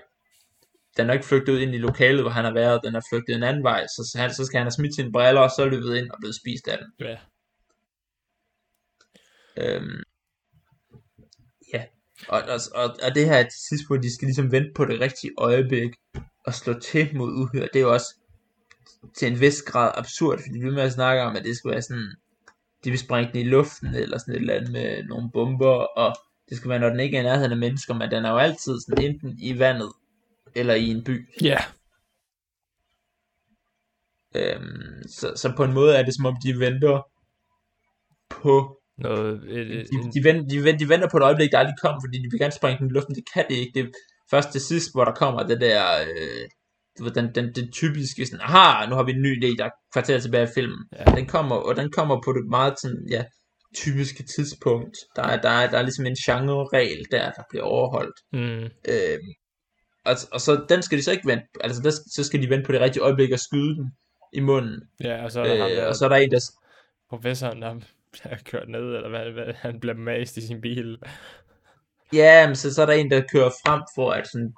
[0.97, 3.35] Den er ikke flygtet ud ind i lokalet, hvor han har været, den er flygtet
[3.35, 5.65] en anden vej, så, så, han, så skal han have smidt sine briller, og så
[5.65, 7.07] løbet ind og blevet spist af dem.
[7.07, 7.17] Ja.
[9.57, 10.03] Øhm,
[11.73, 11.83] ja,
[12.27, 14.99] og, og, og, og det her til sidst, hvor de skal ligesom vente på det
[14.99, 15.91] rigtige øjeblik
[16.45, 18.15] og slå til mod uhyre, det er jo også
[19.17, 21.81] til en vis grad absurd, fordi vi med at snakke om, at det skal være
[21.81, 22.15] sådan,
[22.83, 26.15] de vil sprænge den i luften, eller sådan et eller andet med nogle bomber, og
[26.49, 28.37] det skal være, når den ikke er i nærheden af mennesker, men den er jo
[28.37, 29.91] altid sådan enten i vandet,
[30.55, 31.29] eller i en by.
[31.41, 31.57] Ja.
[34.35, 37.01] Øhm, så, så på en måde er det som om, de venter
[38.29, 41.51] på Noget, et, et, de, en, de, venter, de, venter, de venter på et øjeblik,
[41.51, 43.15] der aldrig kommer, fordi de vil gerne sprænge den i luften.
[43.15, 43.71] Det kan det ikke.
[43.75, 43.89] Det er
[44.31, 48.85] først til sidst, hvor der kommer det der, øh, den, den, den typiske sådan, aha,
[48.89, 50.79] nu har vi en ny idé, der er kvarter tilbage i filmen.
[50.99, 51.03] Ja.
[51.15, 53.23] Den kommer, og den kommer på det meget sådan, ja,
[53.75, 54.97] typiske tidspunkt.
[55.15, 58.17] Der er, der er, der er ligesom en genre-regel der, der bliver overholdt.
[58.33, 59.19] mm, Øh,
[60.05, 62.65] og, og så den skal de så ikke vente, altså der, så skal de vente
[62.65, 63.91] på det rigtige øjeblik og skyde den
[64.33, 64.81] i munden.
[65.03, 66.51] ja, og så er der ham Øh, der, og så er der en, der,
[67.09, 67.75] professoren, der
[68.13, 70.97] bliver kørt ned, eller hvad, hvad han bliver mast i sin bil.
[72.13, 74.53] Ja, men så, så er der en, der kører frem for at sådan,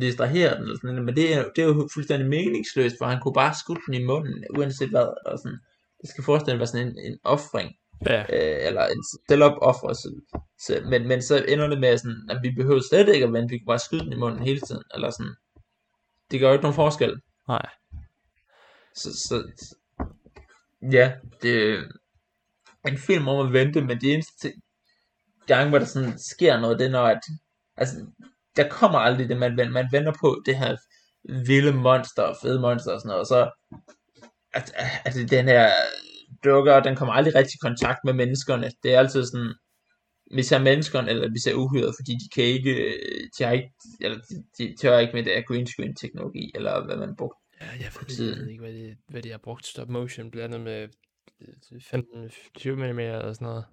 [0.00, 3.34] distrahere den, eller sådan, men det er, det er jo fuldstændig meningsløst, for han kunne
[3.34, 5.58] bare skudt den i munden, uanset hvad, og sådan,
[6.00, 10.08] det skal forestille være sådan en, en offring, Ja, øh, eller en selvopoffrelse,
[10.58, 13.52] så, men, men så ender det med sådan, at vi behøver slet ikke at vente,
[13.52, 15.34] vi kan bare skyde den i munden hele tiden, eller sådan,
[16.30, 17.68] det gør jo ikke nogen forskel, nej.
[18.94, 19.44] så, så
[20.92, 21.84] ja, det
[22.88, 24.52] en film om at vente, men det eneste
[25.46, 27.20] gang, hvor der sådan sker noget, det er når, at,
[27.76, 28.06] altså,
[28.56, 30.76] der kommer aldrig det, man, venter- man venter på det her
[31.46, 33.50] vilde monster, og fede monster og sådan noget, og så,
[34.54, 34.72] at,
[35.04, 35.70] at den her
[36.44, 39.54] dukker, den kommer aldrig rigtig i kontakt med menneskerne, det er altid sådan,
[40.34, 43.72] vi ser menneskerne, eller vi ser uhyret, fordi de kan ikke, øh, de har ikke,
[44.00, 47.38] eller de, de tør ikke med det her green screen teknologi, eller hvad man brugte.
[47.60, 50.60] Ja, jeg ved, jeg ved ikke, hvad de, hvad de har brugt stop motion, blandet
[50.60, 50.88] med
[51.40, 53.66] 15-20 mm eller sådan noget.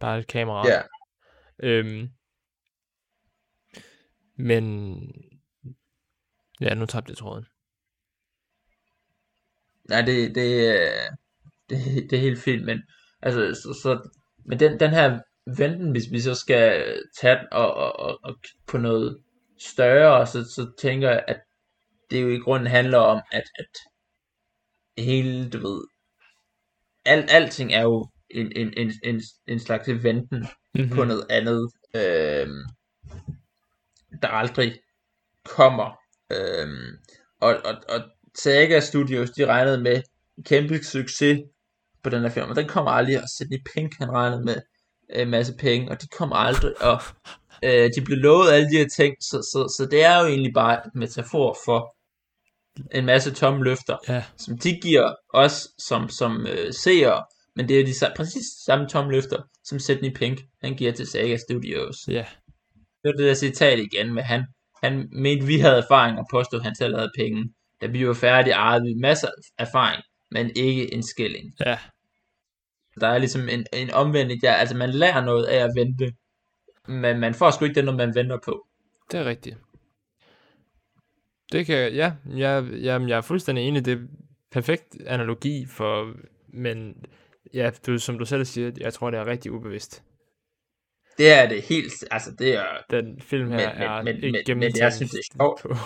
[0.00, 0.68] Bare et kamera.
[0.68, 0.82] Ja,
[1.62, 2.08] Øhm,
[4.36, 4.64] men
[6.60, 7.46] ja, nu tabte jeg tråden.
[9.88, 11.10] Nej, det, det, er-
[11.68, 11.78] det,
[12.10, 12.82] det er helt fint, men
[13.22, 14.08] altså, så, så
[14.44, 15.20] men den, den her
[15.58, 18.34] venten, hvis vi så skal tage den og, og, og, og
[18.66, 19.22] på noget
[19.58, 21.40] større, så, så tænker jeg, at
[22.10, 23.66] det jo i grunden handler om, at, at
[25.04, 25.84] hele, du ved,
[27.06, 30.96] alt, alting er jo en, en, en, en, en slags venten Mm-hmm.
[30.96, 32.48] på noget andet, øh,
[34.22, 34.78] der aldrig
[35.44, 35.98] kommer.
[36.32, 36.68] Øh,
[37.40, 38.00] og, og, og
[38.38, 40.02] Sega Studios, de regnede med
[40.44, 41.40] kæmpe succes
[42.02, 44.56] på den her film, og den kommer aldrig, og Sidney Pink, han regnede med
[45.10, 47.00] en masse penge, og de kommer aldrig, og
[47.64, 50.54] øh, de blev lovet alle de her ting, så, så, så det er jo egentlig
[50.54, 51.95] bare et metafor for
[52.94, 57.24] en masse tomme løfter, Ja, som de giver os som, som øh, seere,
[57.56, 61.36] men det er de præcis samme tomme løfter, som Sidney Pink, han giver til Sega
[61.36, 61.96] Studios.
[62.08, 62.26] ja,
[62.76, 64.44] Det var det der citat igen med han,
[64.82, 67.44] han mente, vi havde erfaring og påstod, at han selv havde penge.
[67.80, 71.52] Da vi var færdige, ejede vi masser af erfaring, men ikke en skilling.
[71.66, 71.78] ja,
[73.00, 76.12] Der er ligesom en, en omvendt, ja, altså man lærer noget af at vente,
[76.88, 78.66] men man får sgu ikke det, når man venter på.
[79.10, 79.56] det er rigtigt.
[81.52, 84.06] Det kan, ja, jeg, jamen, jeg er fuldstændig enig, det er
[84.50, 86.12] perfekt analogi for,
[86.48, 87.04] men
[87.54, 90.02] ja, du, som du selv siger, jeg tror, det er rigtig ubevidst.
[91.18, 94.58] Det er det helt, altså det er, Den film her Men- er men- ikke men-
[94.58, 95.60] men jeg synes, det er sjovt.
[95.62, 95.74] på,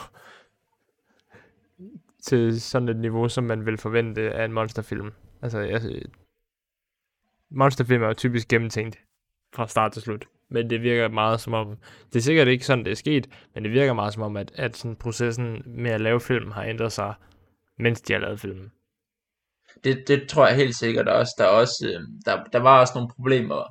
[2.26, 5.12] til sådan et niveau, som man vil forvente af en monsterfilm.
[5.42, 5.80] Altså, jeg,
[7.50, 8.98] monsterfilm er jo typisk gennemtænkt
[9.54, 10.26] fra start til slut.
[10.50, 11.76] Men det virker meget som om,
[12.12, 14.52] det er sikkert ikke sådan, det er sket, men det virker meget som om, at,
[14.54, 17.14] at sådan processen med at lave film har ændret sig,
[17.78, 18.72] mens de har lavet filmen.
[19.84, 21.32] det, det tror jeg helt sikkert også.
[21.38, 23.64] Der, også øh, der, der var også nogle problemer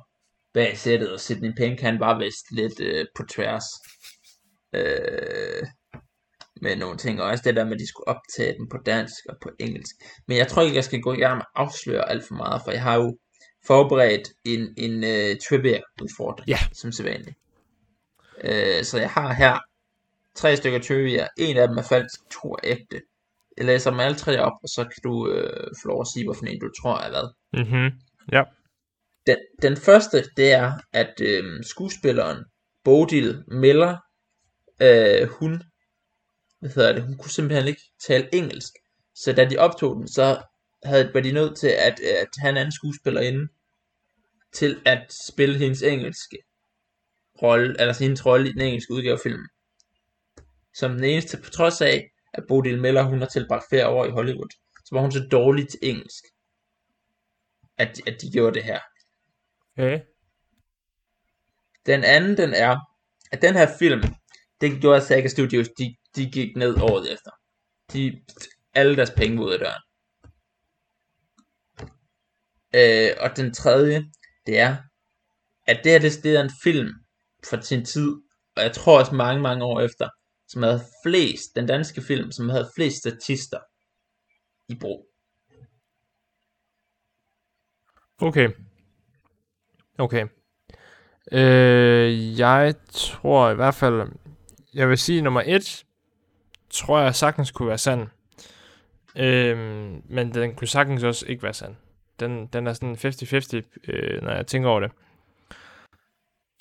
[0.54, 3.64] bag sættet, og Sidney Pink, han var vist lidt øh, på tværs
[4.74, 5.66] øh,
[6.62, 9.14] med nogle ting, og også det der med, at de skulle optage den på dansk
[9.28, 9.96] og på engelsk.
[10.28, 12.62] Men jeg tror ikke, jeg skal gå i gang med at afsløre alt for meget,
[12.64, 13.18] for jeg har jo
[13.66, 16.58] forberedt en, en uh, trivia-udfordring, Ja.
[16.72, 17.36] som sædvanligt.
[18.44, 19.58] Øh, så jeg har her
[20.34, 21.26] tre stykker trivia.
[21.38, 23.00] En af dem er falsk, to er ægte.
[23.56, 26.24] Jeg læser dem alle tre op, og så kan du øh, få lov at sige,
[26.24, 27.28] hvorfor en du tror er hvad.
[27.64, 27.90] Mhm.
[28.32, 28.42] Ja.
[29.26, 32.44] Den, den første, det er, at øh, skuespilleren
[32.84, 33.96] Bodil Miller,
[34.82, 35.62] øh, hun,
[36.60, 38.72] hvad hedder det, hun kunne simpelthen ikke tale engelsk.
[39.14, 40.42] Så da de optog den, så
[40.84, 43.48] havde, var de nødt til at, at han er en skuespillerinde
[44.52, 46.38] til at spille hendes engelske
[47.42, 49.48] rolle, eller hendes rolle i den engelske udgave af filmen.
[50.74, 54.10] Som den eneste, på trods af, at Bodil Miller, hun har tilbragt flere år i
[54.10, 54.48] Hollywood,
[54.84, 56.24] så var hun så dårlig til engelsk,
[57.78, 58.80] at, de, at de gjorde det her.
[59.78, 60.00] Okay.
[61.86, 62.76] Den anden, den er,
[63.32, 64.02] at den her film,
[64.60, 67.30] det gjorde Saga Studios, de, de gik ned året efter.
[67.92, 68.22] De,
[68.74, 69.82] alle deres penge ud af døren.
[72.74, 74.04] Øh, og den tredje,
[74.46, 74.76] det er,
[75.66, 76.88] at det her, det, det er en film
[77.50, 78.12] fra sin tid,
[78.56, 80.08] og jeg tror også mange, mange år efter,
[80.48, 83.58] som havde flest, den danske film, som havde flest statister
[84.68, 85.06] i brug.
[88.18, 88.48] Okay.
[89.98, 90.26] Okay.
[91.32, 94.12] Øh, jeg tror i hvert fald,
[94.74, 95.84] jeg vil sige nummer et,
[96.70, 98.08] tror jeg sagtens kunne være sand.
[99.16, 99.58] Øh,
[100.10, 101.76] men den kunne sagtens også ikke være sand.
[102.20, 104.90] Den, den er sådan 50-50, øh, når jeg tænker over det.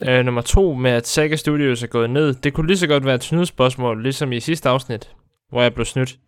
[0.07, 2.33] Øh, nummer to med, at Saga Studios er gået ned.
[2.33, 5.15] Det kunne lige så godt være et snydespørgsmål, ligesom i sidste afsnit,
[5.49, 6.19] hvor jeg blev snydt.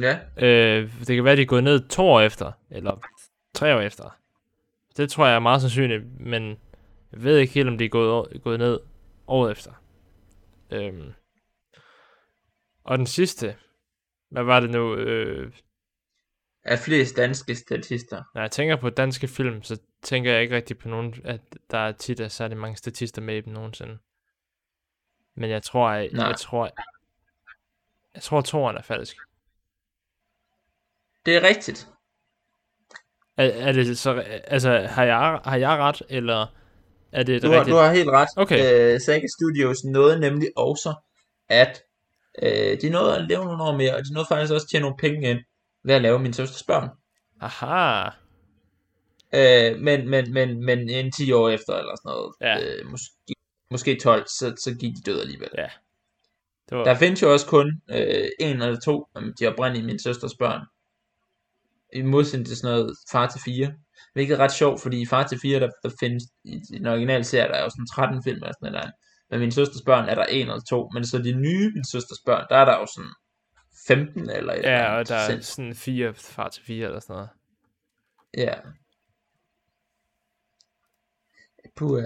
[0.00, 0.18] Ja.
[0.36, 3.00] Øh, det kan være, at de er gået ned to år efter, eller
[3.54, 4.16] tre år efter.
[4.96, 6.56] Det tror jeg er meget sandsynligt, men
[7.12, 8.80] jeg ved ikke helt, om de er gået, gået ned
[9.26, 9.72] året efter.
[10.70, 11.12] Øhm.
[12.84, 13.54] Og den sidste,
[14.30, 14.94] hvad var det nu?
[14.94, 15.52] Øh,
[16.68, 18.22] Er flest danske statister.
[18.34, 21.78] når jeg tænker på danske film, så tænker jeg ikke rigtig på nogen, at der
[21.78, 23.98] er tit er særlig mange statister med i dem nogensinde.
[25.36, 26.26] Men jeg tror, jeg, Nej.
[26.26, 26.70] jeg tror,
[28.14, 29.16] jeg tror, toren er falsk.
[31.26, 31.88] Det er rigtigt.
[33.36, 34.10] Er, er det så,
[34.46, 36.46] altså, har jeg, har jeg ret, eller
[37.12, 37.74] er det Du har, rigtigt?
[37.74, 38.28] du har helt ret.
[38.36, 38.94] Okay.
[38.94, 40.94] Øh, Saga Studios nåede nemlig også,
[41.48, 41.82] at
[42.42, 44.82] øh, de nåede at leve nogle år mere, og de nåede faktisk også at tjene
[44.82, 45.38] nogle penge ind
[45.88, 46.88] ved at lave min søsters børn.
[47.40, 48.10] Aha.
[49.34, 52.54] Øh, men, men, men, men en 10 år efter, eller sådan noget, Ja.
[52.60, 53.34] øh, måske,
[53.70, 55.48] måske 12, så, så gik de døde alligevel.
[55.58, 55.68] Ja.
[56.68, 59.98] Det var, Der findes jo også kun øh, en eller to af de oprindelige min
[59.98, 60.60] søsters børn.
[61.92, 63.72] I modsætning til sådan noget far til 4.
[64.12, 66.86] Hvilket er ret sjovt, fordi i far til 4, der, der findes, i, i den
[66.86, 68.92] originale serie, der er jo sådan 13 film eller sådan noget.
[69.30, 70.88] Men min søsters børn er der en eller to.
[70.94, 73.12] Men så de nye min søsters børn, der er der jo sådan
[73.88, 77.00] 15 eller et eller ja, andet og der er sådan fire far til fire eller
[77.00, 77.28] sådan noget.
[78.36, 78.54] Ja.
[81.76, 82.02] Puh,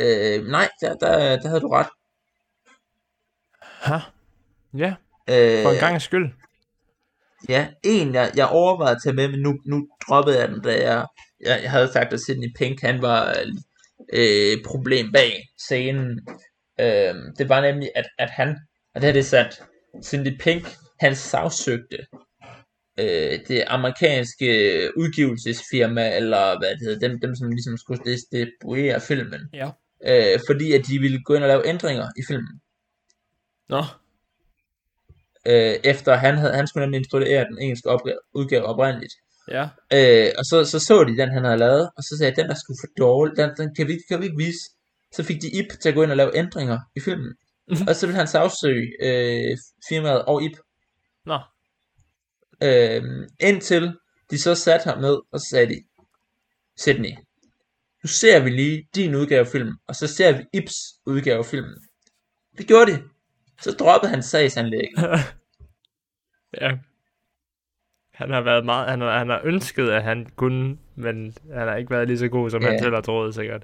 [0.00, 1.88] øh, nej, der, der, der havde du ret.
[3.62, 3.98] Ha?
[4.74, 4.94] Ja,
[5.30, 6.30] Øh, for en gang skyld.
[7.48, 10.90] Ja, en jeg, jeg overvejede at tage med, men nu, nu droppede jeg den, da
[10.90, 11.06] jeg,
[11.40, 13.36] jeg, jeg havde sagt, at Sidney Pink, han var
[14.12, 16.26] øh, problem bag scenen.
[16.80, 18.48] Øh, det var nemlig, at, at han,
[18.94, 19.62] og det her det er sandt,
[20.02, 20.66] Sidney Pink,
[21.04, 21.98] han sagsøgte
[23.00, 24.48] øh, det amerikanske
[24.96, 29.68] udgivelsesfirma, eller hvad det hedder, dem, dem som ligesom skulle distribuere filmen, Ja.
[30.10, 32.54] øh, fordi at de ville gå ind og lave ændringer i filmen.
[33.68, 33.82] Nå,
[35.46, 39.14] Øh, efter han, havde, han skulle nemlig instruere den engelske opgave, udgave oprindeligt.
[39.50, 39.64] ja.
[39.92, 42.50] Øh, og så, så så de den, han havde lavet, og så sagde jeg, den
[42.50, 44.58] er sgu for dårlig, den, den kan, vi, kan vi ikke vise.
[45.14, 47.32] Så fik de IP til at gå ind og lave ændringer i filmen.
[47.88, 49.56] Og så ville han sagsøge øh,
[49.88, 50.52] firmaet og IP.
[51.26, 51.38] Nå,
[52.62, 53.02] Øh,
[53.40, 53.96] indtil
[54.30, 55.82] de så satte ham ned, og så sagde de,
[56.76, 57.10] Sydney,
[58.02, 60.74] nu ser vi lige din udgave af filmen, og så ser vi Ips
[61.06, 61.74] udgave af filmen.
[62.58, 63.02] Det gjorde de.
[63.60, 64.98] Så droppede han sagsanlægget.
[66.60, 66.70] ja.
[68.12, 71.76] Han har været meget, han har, han har ønsket, at han kunne, men han har
[71.76, 72.70] ikke været lige så god, som Ja.
[72.70, 73.62] han selv har troet, sikkert.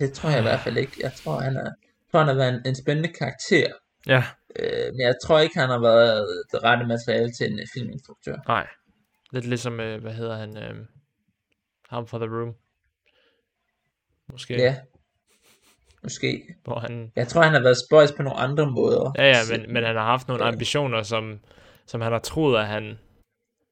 [0.00, 0.92] Det tror jeg i hvert fald ikke.
[1.02, 1.70] Jeg tror, han er,
[2.10, 3.66] tror, han har været en, en spændende karakter.
[4.06, 4.24] Ja,
[4.58, 8.36] Øh, men jeg tror ikke, han har været det rette materiale til en øh, filminstruktør.
[8.48, 8.66] nej.
[9.32, 10.74] Lidt ligesom, øh, hvad hedder han, øh,
[11.88, 12.54] ham fra The Room.
[14.32, 14.76] Måske, Ja.
[16.02, 16.42] Måske.
[16.64, 19.12] hvor han, Jeg tror, han har været spøjs på nogle andre måder.
[19.18, 20.52] ja, ja, men, men han har haft nogle Ja.
[20.52, 21.40] ambitioner, som,
[21.86, 22.98] som han har troet, at han,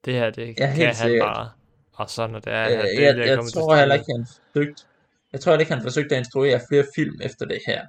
[0.05, 1.25] det her, det Ja, kan han sikkert.
[1.25, 1.49] bare.
[1.93, 4.25] Og så når det er, Øh, han jeg, at jeg til tror heller ikke, han
[4.53, 4.87] forsøgt.
[5.33, 7.85] Jeg tror ikke, han forsøgte at instruere flere film efter det her.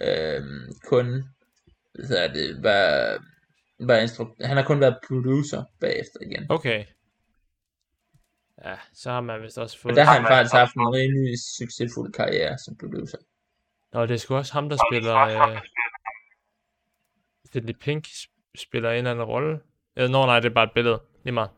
[0.00, 1.24] Øhm, kun,
[1.96, 2.82] hvad hedder det, var,
[3.86, 6.46] var instru- han har kun været producer bagefter igen.
[6.48, 6.84] Okay.
[8.64, 9.92] Ja, så har man vist også fået...
[9.92, 13.18] Og der har han faktisk haft en rimelig succesfuld karriere som producer.
[13.92, 15.16] Nå, det er sgu også ham, der spiller...
[15.16, 15.60] Øh...
[17.52, 19.60] Sidney Pink sp- spiller en eller anden rolle.
[19.96, 21.02] Øh, nå, nej, det er bare et billede.
[21.24, 21.50] Lige meget.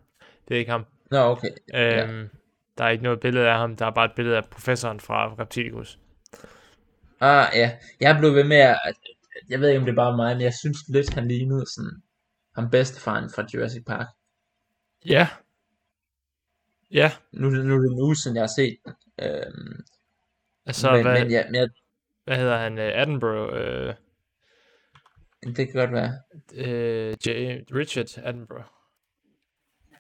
[0.48, 0.86] Det er ikke ham.
[1.10, 1.48] Nå, okay.
[1.74, 2.28] Øhm,
[2.78, 3.76] Der er ikke noget billede af ham.
[3.76, 5.98] Der er bare et billede af professoren fra Reptilicus.
[7.20, 7.76] Ah, ja.
[8.00, 8.78] Jeg blev ved med at...
[9.48, 12.02] Jeg ved ikke, om det er bare mig, men jeg synes lidt, han lignede sådan...
[12.54, 14.06] ham bedstefaren fra Jurassic Park.
[15.06, 15.28] Ja.
[16.90, 18.94] Ja, Nu, nu er det en uge siden, jeg har set den.
[19.22, 19.84] Øhm,
[20.66, 21.68] altså, men, hvad, men, ja, men jeg,
[22.24, 22.78] hvad hedder han?
[22.78, 23.56] Øh, Attenborough?
[23.56, 23.94] Øh,
[25.56, 26.12] det kan godt være.
[26.54, 27.28] øh, J.
[27.74, 28.66] Richard Attenborough.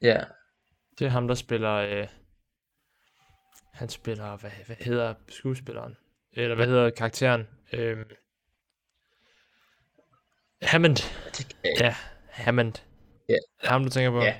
[0.02, 0.24] Ja,
[0.98, 1.72] Det er ham, der spiller...
[1.72, 2.08] Øh,
[3.72, 4.36] han spiller...
[4.36, 5.96] Hvad, hvad hedder skuespilleren?
[6.32, 7.48] Eller hvad hedder karakteren?
[7.72, 8.04] Øh,
[10.62, 10.96] Hammond.
[11.38, 11.94] det jeg Ja,
[12.30, 12.72] Hammond.
[13.28, 13.34] Ja.
[13.62, 14.20] Er ham, du tænker på?
[14.20, 14.36] Ja.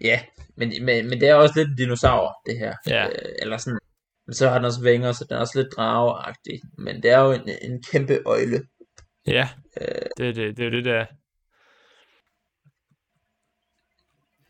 [0.00, 0.22] Ja,
[0.56, 2.74] men, men, men det er også lidt en dinosaur, det her.
[2.86, 3.06] Ja.
[3.06, 3.78] Øh, eller sådan.
[4.26, 6.60] Men så har den også vinger, så den er også lidt drageagtig.
[6.78, 8.66] Men det er jo en, en kæmpe øjle.
[9.26, 9.48] Ja,
[9.80, 11.06] Øh, det er det, det, er det der.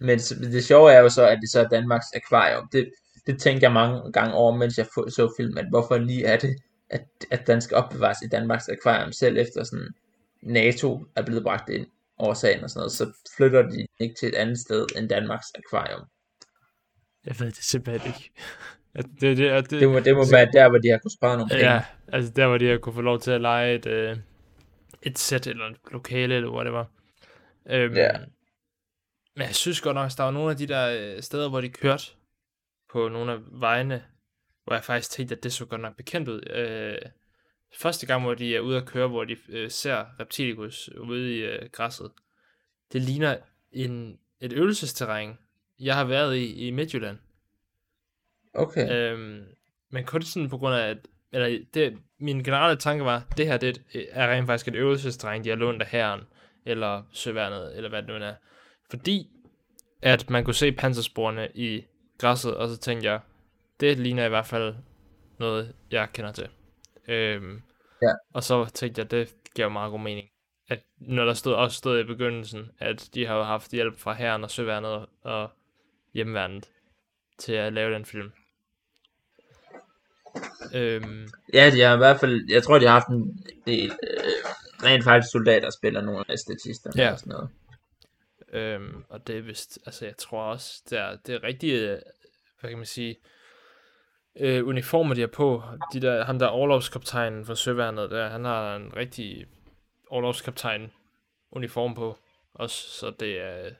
[0.01, 0.18] men
[0.53, 2.68] det sjove er jo så, at det så er Danmarks akvarium.
[2.72, 2.90] Det,
[3.27, 6.57] det tænker jeg mange gange over, mens jeg så filmen, at hvorfor lige er det,
[6.90, 9.88] at, at den skal opbevares i Danmarks akvarium, selv efter sådan
[10.43, 11.87] NATO er blevet bragt ind
[12.19, 15.47] over sagen og sådan noget, så flytter de ikke til et andet sted end Danmarks
[15.55, 16.07] akvarium.
[17.27, 18.31] Jeg ved det simpelthen ikke.
[18.95, 21.13] At det, det, at det, Det må, det må være der, hvor de har kunnet
[21.13, 21.73] spare nogle penge.
[21.73, 24.17] Ja, altså der, hvor de har kunne få lov til at lege et, øh,
[25.03, 26.85] et sæt eller et lokale eller whatever.
[27.71, 28.11] Øhm, Ja.
[29.37, 31.61] Men jeg synes godt nok, at der var nogle af de der øh, steder, hvor
[31.61, 32.05] de kørte
[32.93, 34.03] på nogle af vejene,
[34.65, 36.41] hvor jeg faktisk tænkte, at det så godt nok bekendt ud.
[36.51, 36.99] Øh,
[37.79, 41.39] første gang, hvor de er ude at køre, hvor de øh, ser Reptilicus ude i
[41.41, 42.11] øh, græsset,
[42.93, 43.37] det ligner
[43.73, 45.39] en, et øvelsesterræn,
[45.81, 47.19] jeg har været i i Midtjylland.
[48.55, 49.13] Okay.
[49.13, 49.45] Øhm,
[49.91, 50.99] men kun sådan på grund af, at,
[51.33, 54.75] eller det, min generelle tanke var, det her det er et- er rent faktisk et
[54.75, 56.21] øvelsesdreng, de har lånt af herren,
[56.65, 58.35] eller søværnet, eller hvad det nu er.
[58.91, 59.31] Fordi,
[60.03, 61.85] at man kunne se pansersporene i
[62.19, 63.21] græsset, og så tænkte jeg,
[63.81, 64.75] det ligner i hvert fald
[65.39, 66.49] noget, jeg kender til.
[67.09, 67.62] Øhm,
[68.03, 68.12] Ja.
[68.33, 70.29] Og så tænkte jeg, det giver meget god mening.
[70.69, 74.12] At når der stod, også stod i begyndelsen, at de har jo haft hjælp fra
[74.12, 75.51] herren og søværnet og
[76.15, 76.71] hjemmeværnet
[77.38, 78.33] til at lave den film.
[80.75, 84.21] Øhm, Ja, de har i hvert fald, jeg tror, de har haft en del øh,
[84.85, 87.12] rent faktisk soldater spiller nogle af statisterne Ja.
[87.12, 87.49] og sådan noget.
[88.53, 91.99] øhm, og det er vist, altså jeg tror også, det er, det er rigtig, øh,
[92.61, 93.17] hvad kan man sige,
[94.37, 95.62] øh, uniformer, de har på.
[95.92, 99.47] De der, ham der overlovskaptajnen for Søværnet, der, han har en rigtig
[100.11, 100.92] overlovskaptajn
[101.51, 102.18] uniform på
[102.55, 103.75] også, så det er, jeg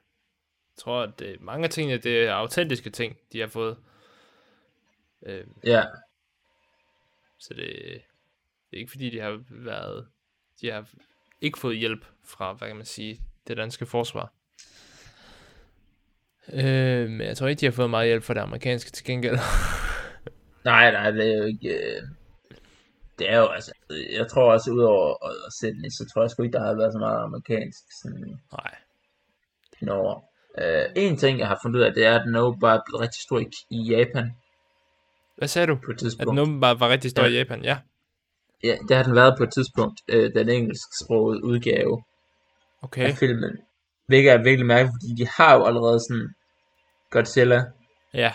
[0.79, 3.77] tror, at det, mange af tingene, det er autentiske ting, de har fået.
[5.27, 5.83] Øh, Ja,
[7.39, 7.67] så det,
[8.71, 10.07] det er ikke fordi, de har været,
[10.61, 10.89] de har
[11.41, 14.33] ikke fået hjælp fra, hvad kan man sige, det danske forsvar.
[16.53, 19.39] Øh, men jeg tror ikke, de har fået meget hjælp fra det amerikanske til gengæld.
[20.65, 21.69] nej, nej, det er jo ikke...
[21.69, 22.03] Øh,
[23.19, 23.73] det er jo altså,
[24.13, 26.93] jeg tror også, udover at, at Sydney, så tror jeg sgu ikke, der har været
[26.93, 28.75] så meget amerikansk sådan Nej.
[29.81, 30.21] indover.
[30.59, 32.41] Øh, en ting, jeg har fundet ud af, det er, at den er
[32.87, 34.31] blevet rigtig stor i, i Japan
[35.37, 35.75] Hvad sagde du?
[35.75, 36.31] på et At tidspunkt.
[36.31, 37.39] den åbenbart var rigtig stor i Ja.
[37.39, 37.79] Japan, ja.
[38.65, 42.03] Ja, det har den været på et tidspunkt, øh, den engelsksprogede udgave
[42.83, 43.09] Okay.
[43.09, 43.59] af filmen.
[44.07, 46.35] Hvilket er virkelig mærkeligt, fordi de har jo allerede sådan
[47.11, 47.65] Godzilla.
[48.15, 48.33] Ja.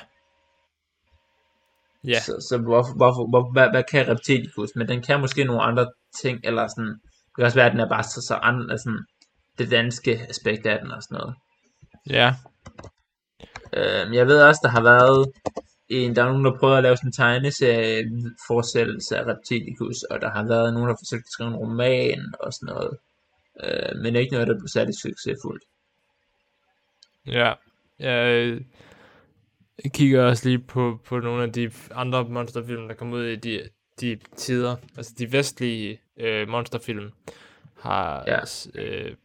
[2.07, 4.69] Ja, Så, så hvorfor, hvorfor, hvor, hvad, hvad kan Reptilicus?
[4.75, 5.85] Men den kan måske nogle andre
[6.21, 6.91] ting, eller sådan,
[7.25, 9.05] det kan også være, at den er bare så, så anden, sådan,
[9.57, 11.35] det danske aspekt af den og sådan noget.
[12.09, 12.35] ja.
[13.73, 15.31] Øh, jeg ved også, der har været
[15.89, 18.03] en, der er nogen, der prøver at lave sådan en tegneserie
[18.47, 22.33] fortsættelse af Reptilicus, og der har været nogen, der har forsøgt at skrive en roman
[22.39, 22.97] og sådan noget.
[23.63, 25.63] Øh, men ikke noget, der blev særlig succesfuldt.
[27.25, 27.53] Ja.
[27.99, 28.59] Jeg
[29.93, 33.69] kigger også lige på, på nogle af de andre monsterfilm, der kom ud i de,
[34.01, 34.75] de tider.
[34.97, 37.11] Altså de vestlige øh, monsterfilm
[37.79, 38.39] har Ja.
[38.75, 39.15] øh,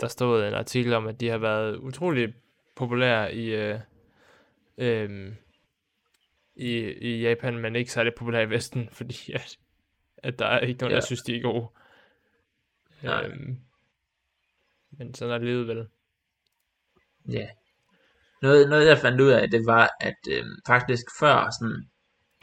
[0.00, 2.34] der stod en artikel om, at de har været utrolig
[2.76, 3.80] populære i, øh,
[4.78, 5.32] øh,
[6.56, 9.58] i, i Japan, men ikke særlig populære i Vesten, fordi at,
[10.16, 10.96] at der er ikke nogen, Ja.
[11.00, 11.66] der synes, de er gode.
[13.02, 13.24] Nej.
[13.26, 13.60] Øhm,
[14.90, 15.88] men sådan er livet vel.
[17.28, 17.48] Ja.
[18.42, 21.88] Noget, noget jeg fandt ud af, det var, at øh, faktisk før sådan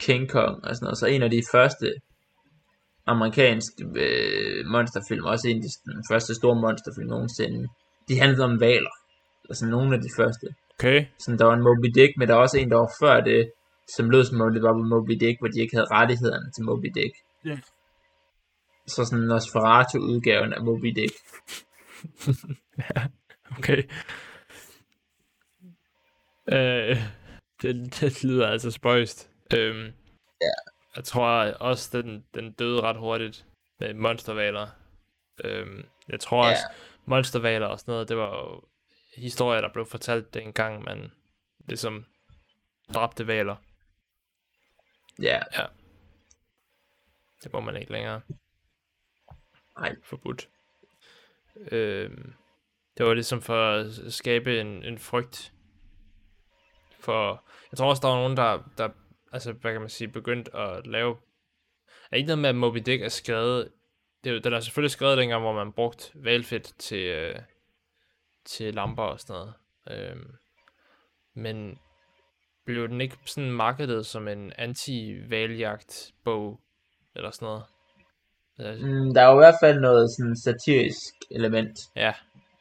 [0.00, 1.94] King Kong og sådan noget, så en af de første
[3.06, 7.68] amerikanske øh, monsterfilm, også en af de sådan, første store monsterfilm nogensinde,
[8.08, 8.94] de handlede om valer.
[9.48, 10.46] Altså nogle af de første.
[10.78, 11.06] Okay.
[11.18, 13.50] Sådan, der var en Moby Dick, men der var også en, der var før det,
[13.96, 16.64] som lød som om det var på Moby Dick, hvor de ikke havde rettighederne til
[16.64, 17.14] Moby Dick.
[17.44, 17.58] Ja.
[18.86, 21.14] Så sådan Nosferatu-udgaven af Moby Dick.
[23.58, 23.82] Okay.
[26.52, 26.96] Øh,
[27.62, 29.30] det, det lyder altså spøjst.
[29.56, 29.92] Øhm,
[30.42, 30.50] Ja.
[30.96, 33.46] Jeg tror også, den, den døde ret hurtigt
[33.80, 34.68] med monstervaler.
[35.44, 36.50] Øhm, jeg tror Ja.
[36.50, 36.62] også,
[37.04, 38.64] monstervaler og sådan noget, det var jo
[39.16, 41.10] historier, der blev fortalt dengang, man
[41.68, 42.06] ligesom
[42.94, 43.56] dræbte valer.
[45.22, 45.40] Ja,
[47.44, 48.20] Det må man ikke længere.
[49.78, 49.96] Nej.
[50.04, 50.48] Forbudt.
[51.56, 52.34] Øhm,
[52.98, 55.52] det var ligesom for at skabe en, en frygt.
[57.04, 58.88] For, jeg tror også, der var nogen, der, der
[59.32, 61.16] altså, hvad kan man sige, begyndt at lave...
[62.10, 63.68] Er ikke noget med, at Moby Dick er skrevet...
[64.24, 67.38] Det er, den er selvfølgelig skrevet dengang, hvor man brugte valfedt til, øh,
[68.44, 69.54] til lamper og sådan noget.
[69.90, 70.30] Øhm,
[71.34, 71.78] men
[72.66, 76.60] blev den ikke sådan markedet som en anti-valjagt-bog?
[77.16, 77.64] Eller sådan noget?
[78.58, 82.12] Altså, mm, der er jo i hvert fald noget sådan satirisk element Ja,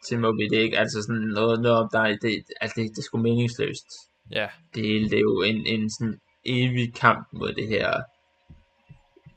[0.07, 3.01] til Moby Dick, altså sådan noget, noget om der, er- det, altså det, det er
[3.01, 3.87] sgu meningsløst.
[4.31, 8.01] Ja, Det hele, det er jo en, en sådan evig kamp mod det her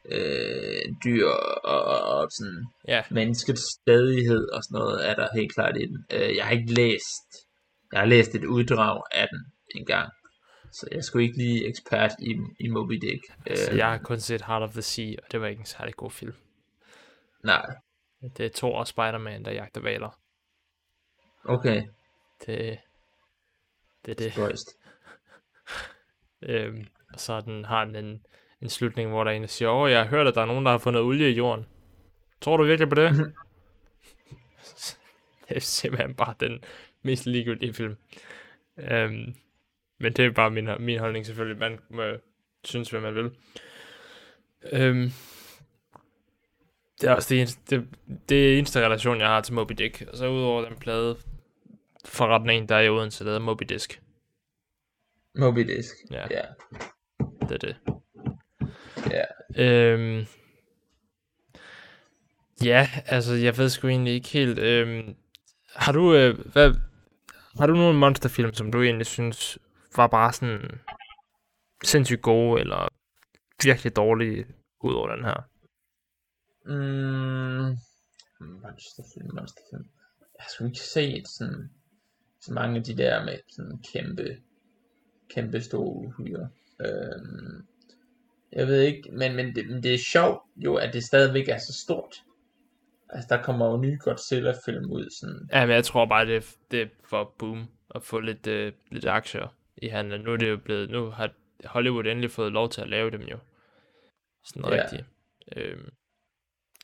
[0.05, 1.26] øh, dyr
[1.64, 1.84] og,
[2.18, 3.03] og, sådan ja.
[3.11, 6.07] menneskets stadighed og sådan noget er der helt klart i den.
[6.12, 7.28] Øh, jeg har ikke læst,
[7.93, 10.12] jeg har læst et uddrag af den en gang,
[10.72, 13.22] så jeg skulle ikke lige ekspert i, i Moby Dick.
[13.51, 15.66] Øh, Så jeg har kun set Heart of the Sea, og det var ikke en
[15.66, 16.34] særlig god film.
[17.45, 17.66] Nej,
[18.37, 20.18] Det er to og Spider-Man, der jagter valer.
[21.45, 21.82] okay,
[22.47, 22.78] Det,
[24.07, 24.33] det er det.
[24.33, 24.77] spøjst.
[26.43, 28.27] Øhm, og så den, har den en,
[28.63, 30.47] en slutning, hvor der er en, der siger, åh, jeg har hørt, at der er
[30.47, 31.67] nogen, der har fundet olie i jorden.
[32.41, 33.11] Tror du virkelig på det?
[35.49, 36.65] det er simpelthen bare den
[37.03, 37.97] mest ligegyldige film.
[38.79, 39.35] Øhm,
[39.99, 41.59] men det er bare min, min holdning selvfølgelig.
[41.59, 42.03] Man må
[42.65, 43.31] synes, hvad man vil.
[44.73, 45.11] Øhm,
[47.01, 47.89] det er også det eneste, det,
[48.29, 50.05] det eneste relation, jeg har til Moby Dick.
[50.13, 51.17] Og så udover den plade
[52.07, 54.03] forretning, der er i Odense, der hedder Moby Disk.
[55.39, 56.27] Moby Dick, Ja.
[56.31, 56.43] ja.
[57.49, 57.77] Det er det.
[59.11, 59.25] Ja.
[59.65, 60.27] Øhm,
[62.65, 64.59] ja, altså, jeg ved sgu egentlig ikke helt.
[64.59, 65.17] Øhm,
[65.75, 66.75] har du, øh, hvad,
[67.59, 69.59] har du nogle monsterfilm, som du egentlig synes
[69.97, 70.81] var bare sådan
[71.85, 72.89] sindssygt gode, eller
[73.65, 74.47] virkelig dårlige,
[74.81, 75.49] ud over den her?
[76.65, 77.77] Mm,
[78.63, 79.85] monsterfilm, monsterfilm.
[80.21, 81.71] Jeg har sgu ikke set sådan,
[82.47, 84.36] så mange af de der med sådan kæmpe,
[85.30, 86.49] kæmpe store uhyre.
[86.80, 87.66] Øhm,
[88.53, 91.59] jeg ved ikke, men, men, det, men det er sjovt jo, at det stadigvæk er
[91.59, 92.14] så stort.
[93.11, 95.49] Altså, der kommer jo nye Godzilla-film ud, sådan.
[95.53, 99.07] Ja, men jeg tror bare, det, det er for boom at få lidt, øh, lidt
[99.07, 100.20] aktier i handlen.
[100.20, 101.30] Nu er det jo blevet, nu har
[101.64, 103.38] Hollywood endelig fået lov til at lave dem jo.
[104.44, 104.82] Sådan Ja.
[104.82, 105.05] rigtigt.
[105.57, 105.88] Øhm,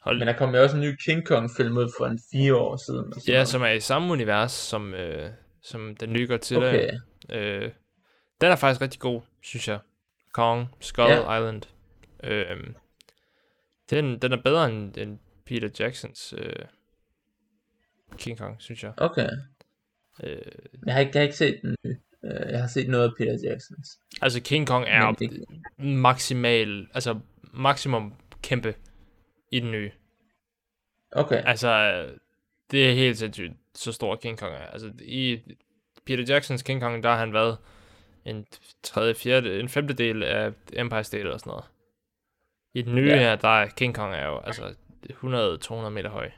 [0.01, 2.77] hold, Men der kom jo også en ny King Kong-film ud for en fire år
[2.77, 3.13] siden.
[3.15, 3.49] Og Ja, noget.
[3.49, 5.31] som er i samme univers som, øh,
[5.63, 6.69] som den nye Godzilla.
[6.69, 6.91] Okay,
[7.31, 7.71] Øh,
[8.41, 9.79] den er faktisk rigtig god, synes jeg.
[10.33, 11.37] Kong, Skull Ja.
[11.39, 11.63] Island.
[12.25, 12.57] Øh,
[13.91, 16.53] den, den er bedre end, end Peter Jacksons øh,
[18.19, 18.93] King Kong, synes jeg.
[18.97, 19.29] okay.
[20.23, 20.39] Øh,
[20.87, 21.97] Jeg har ikke, jeg har ikke set den nye.
[22.25, 23.99] Øh, Jeg har set noget af Peter Jacksons.
[24.23, 25.45] altså King Kong er det,
[25.79, 27.19] maksimal, altså
[27.55, 28.75] maksimum kæmpe
[29.53, 29.91] i den nye.
[31.13, 31.69] okay, Altså,
[32.71, 34.59] det er helt sindssygt, så stor King Kong er.
[34.67, 35.41] Altså, i
[36.07, 37.59] Peter Jacksons King Kong, der har han været
[38.25, 38.47] en
[38.83, 41.65] tredje, fjerde, en femtedel af Empire State eller sådan noget.
[42.75, 43.19] I den nye Ja.
[43.19, 44.75] her, der er King Kong er jo altså
[45.11, 46.31] 100-200 meter høj.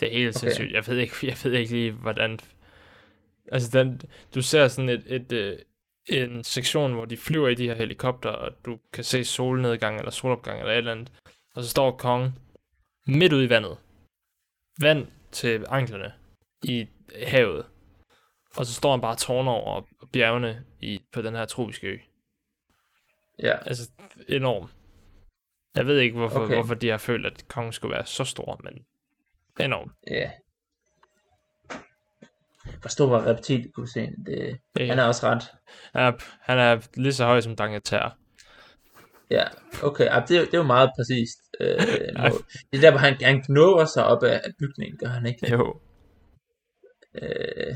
[0.00, 0.40] Det er helt Okay.
[0.40, 0.72] sindssygt.
[0.72, 2.38] Jeg ved ikke, jeg ved ikke lige, hvordan...
[3.52, 4.00] Altså, den,
[4.34, 5.58] du ser sådan et, et, øh,
[6.06, 10.10] en sektion, hvor de flyver i de her helikopter, og du kan se solnedgang eller
[10.10, 11.12] solopgang eller et eller andet.
[11.54, 12.38] Og så står Kong
[13.06, 13.76] midt ude i vandet.
[14.80, 16.12] Vand til anklerne
[16.62, 16.86] i
[17.26, 17.66] havet.
[18.56, 21.98] Og så står han bare og tårner over bjergene i, på den her tropiske ø.
[23.38, 23.58] ja.
[23.66, 23.90] Altså,
[24.28, 24.70] enorm.
[25.74, 26.54] Jeg ved ikke, hvorfor, Okay.
[26.54, 28.86] hvorfor de har følt, at kongen skulle være så stor, men
[29.66, 29.92] enorm.
[30.10, 30.30] Ja.
[32.80, 34.26] Hvor stor var Reptilicus egentlig?
[34.26, 35.42] Det, Det, han er også ret.
[35.92, 38.18] han, er, han er lige så høj som Dangetær.
[39.30, 39.44] Ja,
[39.82, 40.08] okay.
[40.20, 41.38] Det, det er jo meget præcist.
[41.60, 41.76] Øh,
[42.18, 42.42] mål.
[42.70, 45.50] det er der, hvor han, han knurrer sig op af, af bygningen, gør han ikke?
[45.52, 45.80] Jo.
[47.22, 47.74] Øh,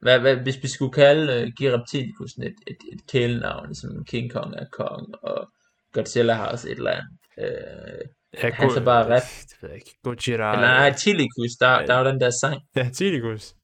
[0.00, 4.32] hvad, hvad, hvis vi skulle kalde, uh, give Reptilicus et, et, et kælenavn, ligesom King
[4.32, 5.48] Kong er kong, og
[5.92, 7.08] Godzilla har også et eller andet.
[7.38, 8.08] Øh,
[8.42, 9.22] Ja, Han er så bare rep.
[9.50, 9.90] Det ved jeg ikke.
[10.02, 10.52] Gojira.
[10.54, 13.54] eller nej, Tilicus, der, der er jo den der sang, Ja, Tilikus.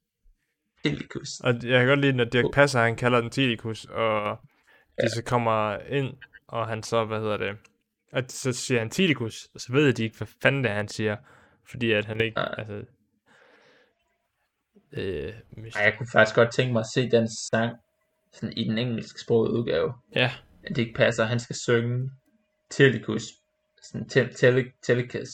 [0.83, 1.29] Tilicus.
[1.43, 2.45] Og jeg kan godt lide, når Dirk.
[2.53, 4.37] Passer, han kalder den Tilikus, og
[5.03, 6.13] de så kommer ind,
[6.53, 7.57] og han så, hvad hedder det,
[8.11, 10.87] at så siger han Tilikus, og så ved de ikke, hvad fanden det er, han
[10.87, 11.17] siger,
[11.69, 12.55] fordi at han ikke, Nej.
[12.57, 12.83] altså,
[14.91, 15.33] øh,
[15.75, 17.75] Ej, jeg kunne faktisk godt tænke mig at se den sang
[18.33, 19.93] sådan i den engelsksprogede udgave.
[20.15, 20.31] ja,
[20.63, 22.11] at det ikke passer, han skal synge
[22.69, 23.23] Telecus,
[23.81, 25.29] sådan te- tele- Telecus.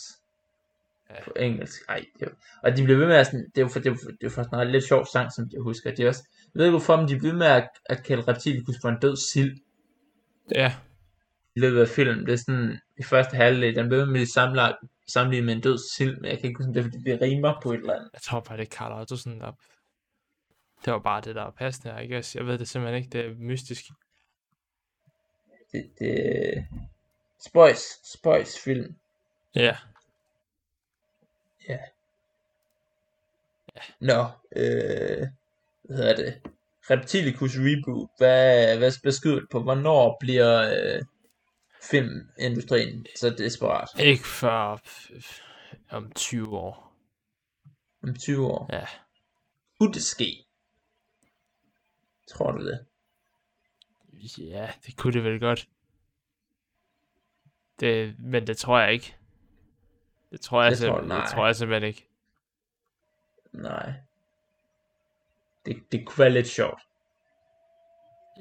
[1.09, 1.23] Ja.
[1.23, 1.81] på engelsk.
[1.89, 3.91] Ej, det var, og de blev ved med at sådan, det jo for, det er
[3.91, 5.91] jo, for- det jo faktisk en lidt sjov sang, som jeg husker.
[5.95, 8.23] Det er også, jeg ved ikke hvorfor, men de blev ved med at, at kalde
[8.27, 9.57] Reptilicus for en død sild
[10.55, 10.75] Ja,
[11.59, 12.25] løbet af filmen.
[12.25, 14.61] Det er sådan, i første halvdel, den blev med at samle,
[15.07, 17.59] sammenligne med en død sild, men jeg kan ikke huske, det er, fordi det rimer
[17.63, 18.09] på et eller andet.
[18.13, 19.51] jeg tror bare, det er Carl Ottosen, der...
[20.85, 22.35] Det var bare det, der var passende, jeg guess.
[22.35, 23.83] Jeg ved det simpelthen ikke, det er mystisk.
[25.71, 26.67] Det, det,
[27.45, 28.95] Spøjs, Spøjs film.
[29.55, 29.75] Ja,
[33.99, 35.27] Nå, øh,
[35.83, 36.41] hvad hedder det?
[36.89, 38.09] Reptilicus reboot.
[38.17, 39.59] Hvad, hvad, hvad skyder på?
[39.59, 41.01] Hvornår bliver øh,
[41.91, 43.87] filmindustrien så desperat?
[43.99, 44.77] ikke før
[45.89, 46.95] om 20 år.
[48.03, 48.69] Om 20 år?
[48.73, 48.85] Ja,
[49.79, 50.45] Kunne det ske?
[52.29, 52.85] Tror du det?
[54.37, 55.67] ja det kunne det vel godt.
[57.79, 59.15] Det, men det tror jeg ikke.
[60.31, 61.21] Det tror jeg, Det tror nej.
[61.21, 62.07] det tror jeg simpelthen ikke.
[63.51, 63.93] Nej.
[65.65, 66.81] Det, det kunne være lidt sjovt.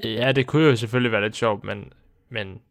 [0.05, 1.93] Ja, det kunne jo selvfølgelig være lidt sjovt, men,
[2.29, 2.63] men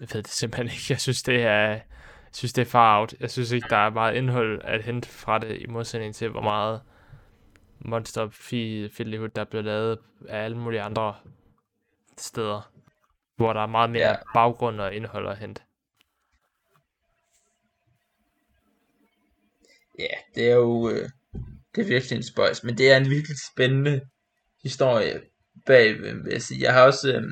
[0.00, 0.86] jeg ved det simpelthen ikke.
[0.88, 1.82] Jeg synes, det er, jeg
[2.32, 3.14] synes, det er far out.
[3.20, 6.40] Jeg synes ikke, der er meget indhold at hente fra det, i modsætning til, hvor
[6.40, 6.80] meget
[7.78, 8.28] monster
[8.90, 11.14] fiddlyhood, der er blevet lavet af alle mulige andre
[12.18, 12.72] steder,
[13.36, 14.16] hvor der er meget mere ja.
[14.34, 15.62] baggrund og indhold at hente.
[19.98, 21.08] Ja, det er jo øh,
[21.74, 24.00] det er virkelig en spøjs, men det er en virkelig spændende
[24.62, 25.20] historie
[25.66, 26.62] bag, vil jeg sige.
[26.62, 27.22] Jeg har også, øh,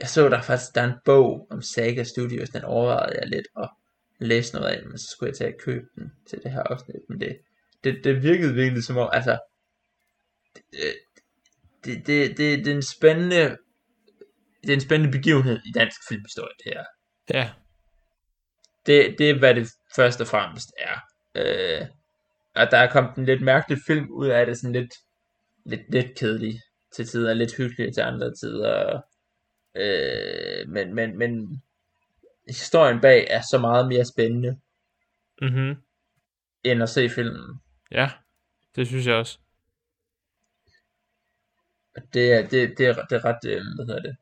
[0.00, 3.46] jeg så der faktisk, der er en bog om Saga Studios, den overvejede jeg lidt
[3.56, 3.70] at
[4.18, 6.96] læse noget af, men så skulle jeg tage at købe den til det her afsnit,
[7.08, 7.38] men det,
[7.84, 9.38] det, det virkede virkelig som om, altså,
[10.54, 10.94] det,
[11.84, 13.56] det, det, det, det er en spændende,
[14.62, 16.84] det er en spændende begivenhed i dansk filmhistorie, det her.
[17.34, 17.50] Ja,
[18.86, 21.00] Det, det er, hvad det først og fremmest er.
[21.34, 21.86] Øh,
[22.54, 24.94] og der er kommet en lidt mærkelig film ud af det, sådan lidt,
[25.66, 26.60] lidt, lidt kedelig
[26.94, 29.00] til tider, lidt hyggelig til andre tider.
[29.76, 31.62] Øh, men, men, men
[32.48, 34.58] historien bag er så meget mere spændende,
[35.42, 35.76] mhm,
[36.64, 37.60] end at se filmen.
[37.90, 38.10] ja,
[38.76, 39.38] det synes jeg også.
[41.96, 44.16] Og det er, det, det er, det er ret, øh, hvad hedder det,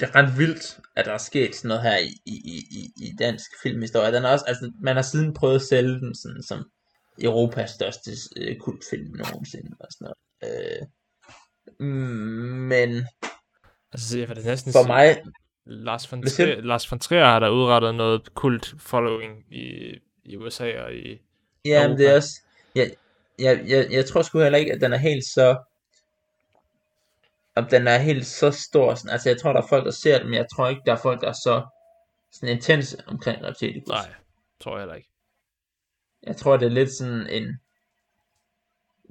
[0.00, 3.16] det er ret vildt, at der er sket sådan noget her i, i, i, i
[3.18, 4.12] dansk filmhistorie.
[4.12, 6.70] Den er også, altså, man har siden prøvet at sælge den sådan, som
[7.22, 9.76] Europas største øh, kultfilm nogensinde.
[9.80, 10.80] Og sådan noget.
[10.80, 10.86] Øh,
[11.80, 11.86] mm,
[12.72, 13.06] men
[13.92, 15.22] Altså, jeg vil næsten for sige- mig,
[15.64, 20.80] Lars von, Trier, Lars von Trier har der udrettet noget kult following i, i USA
[20.82, 21.20] og i...
[21.64, 22.16] jamen det er Europa.
[22.16, 22.40] også,
[22.74, 22.90] jeg,
[23.38, 25.56] jeg, jeg, jeg tror sgu heller ikke, at den er helt så,
[27.56, 28.94] om den er helt så stor.
[28.94, 30.92] Sådan, altså jeg tror, der er folk, der ser den, men jeg tror ikke, der
[30.92, 31.66] er folk, der er så
[32.32, 33.88] sådan intense omkring Reptilicus.
[33.88, 34.14] Nej,
[34.60, 35.10] tror jeg heller ikke.
[36.22, 37.60] Jeg tror, det er lidt sådan en...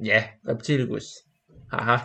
[0.05, 1.03] Ja, Reptilicus.
[1.73, 1.97] Haha.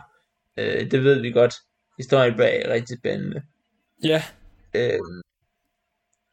[0.57, 1.55] Øh, det ved vi godt.
[2.01, 3.43] Historien bag rigtig spændende.
[4.05, 4.23] Ja,
[4.75, 4.99] Øh,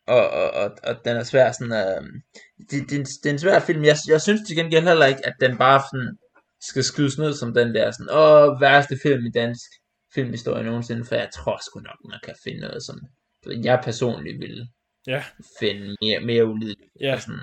[0.07, 1.73] og, og, og, og den er svær sådan...
[1.73, 2.01] Øh,
[2.69, 3.83] det, det, er en- det er en svær film.
[3.83, 6.17] Jeg, jeg synes til gengæld heller ikke, at den bare sådan
[6.61, 8.09] skal skydes ned som den der sådan...
[8.21, 9.69] Åh, værste film i dansk
[10.13, 11.05] filmhistorie nogensinde.
[11.05, 12.97] For jeg tror sgu nok, man kan finde noget, som
[13.63, 14.67] jeg personligt ville
[15.07, 15.23] ja,
[15.59, 16.91] finde mere, mere ulideligt.
[17.01, 17.13] ja.
[17.15, 17.39] og Sådan,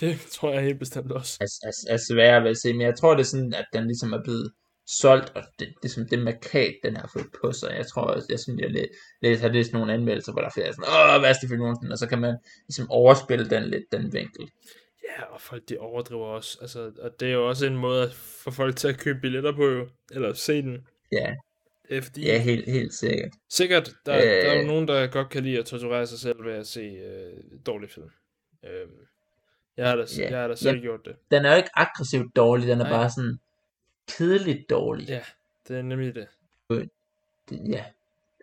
[0.00, 1.36] Det tror jeg helt bestemt også.
[1.40, 3.84] er, er, er svære ved at se, men jeg tror det er sådan, at den
[3.86, 4.52] ligesom er blevet
[4.98, 7.74] solgt, og det, det er som det markat, den har fået på sig.
[7.76, 8.86] Jeg tror også, jeg synes, jeg læ-
[9.22, 11.98] læst, har læst nogle anmeldelser, hvor der er flere sådan, åh, værste film nogensinde, og
[11.98, 12.36] så kan man
[12.68, 14.48] ligesom overspille den lidt, den vinkel.
[15.08, 16.58] Ja, og folk de overdriver også.
[16.60, 19.52] Altså, og det er jo også en måde at få folk til at købe billetter
[19.52, 19.88] på, jo.
[20.12, 20.86] Eller se den.
[21.12, 21.34] Ja,
[21.88, 23.30] Det er fordi, ja helt, helt sikkert.
[23.50, 24.22] sikkert, der, Øh.
[24.22, 26.80] der er jo nogen, der godt kan lide at torturere sig selv ved at se
[26.80, 27.32] øh,
[27.66, 28.10] dårlige film.
[28.66, 28.90] Øhm,
[29.76, 30.30] jeg har da, Ja.
[30.30, 30.82] jeg har da selv Ja.
[30.82, 31.16] gjort det.
[31.30, 32.92] Den er jo ikke aggressivt dårlig, den er Nej.
[32.92, 33.38] bare sådan
[34.16, 35.08] kedeligt dårlig.
[35.08, 35.20] Ja,
[35.68, 36.26] det er nemlig det.
[36.70, 36.90] Det-
[37.50, 37.84] ja.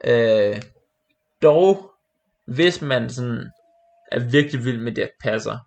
[0.03, 0.61] Øh,
[1.41, 1.91] dog,
[2.45, 3.51] hvis man sådan
[4.11, 5.57] er virkelig vild med Dirk Passer,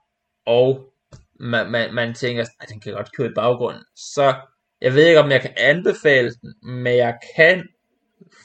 [0.47, 0.93] og
[1.35, 4.35] man, man, man tænker, at den kan godt køre i baggrunden, så
[4.81, 7.69] jeg ved ikke, om jeg kan anbefale den, men jeg kan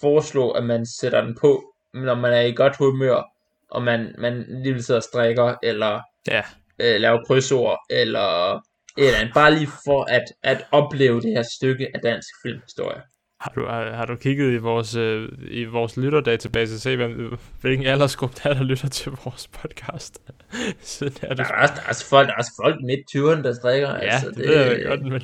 [0.01, 3.23] foreslå, at man sætter den på, når man er i godt humør,
[3.71, 6.41] og man, man lige vil sidde og strikker, eller Ja,
[6.79, 8.59] øh, lave krydsord, eller
[8.97, 13.01] eller andet, bare lige for at, at opleve det her stykke af dansk filmhistorie.
[13.39, 17.37] har du, har, har du kigget i vores, øh, i vores lytterdatabase og se, hvem,
[17.61, 20.19] hvilken aldersgruppe der er, der lytter til vores podcast?
[20.81, 21.43] Siden er du...
[21.43, 23.89] Der er, også, der, er også folk, der er også folk midt 20'erne, der strikker.
[23.89, 25.21] Ja, altså, det, det ved jeg godt, men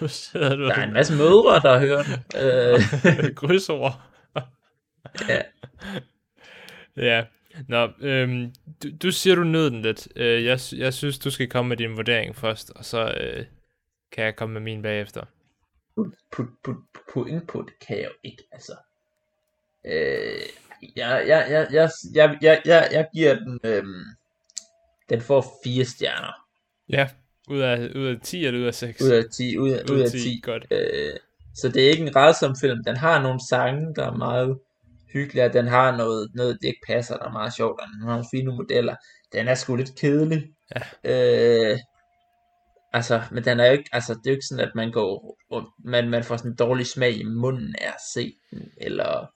[0.00, 2.12] nu sidder du Der er en masse mødre, der hører den.
[2.42, 4.00] Øh, krydsord.
[5.28, 5.42] ja.
[6.96, 7.24] Ja,
[7.68, 10.08] Nå, øhm, du, du siger, du nød den lidt.
[10.16, 13.44] Øh, jeg, jeg synes, du skal komme med din vurdering først, og så øh,
[14.12, 15.24] kan jeg komme med min bagefter.
[16.32, 16.76] Put, put,
[17.12, 18.72] put input kan jeg jo ikke, altså.
[19.86, 20.42] Øh,
[20.96, 24.04] jeg, jeg, jeg, jeg, jeg, jeg, jeg, jeg giver den, øhm,
[25.08, 26.46] den får fire stjerner.
[26.88, 27.08] Ja,
[27.48, 29.02] ud af, ud af 10 eller ud af 6?
[29.02, 30.40] Ud af 10, ud af, ud af 10.
[30.42, 30.66] Godt.
[30.70, 31.16] Øh,
[31.54, 32.84] så det er ikke en rædsom film.
[32.84, 34.58] Den har nogle sange, der er meget
[35.12, 38.02] hyggelige, og den har noget, noget det ikke passer, der er meget sjovt, og den
[38.02, 38.96] har nogle fine modeller.
[39.32, 40.42] Den er sgu lidt kedelig.
[40.74, 40.82] Ja.
[41.04, 41.78] Øh,
[42.92, 45.38] altså, men den er jo ikke, altså, det er jo ikke sådan, at man går,
[45.50, 49.26] og man, man får sådan en dårlig smag i munden af at se den, eller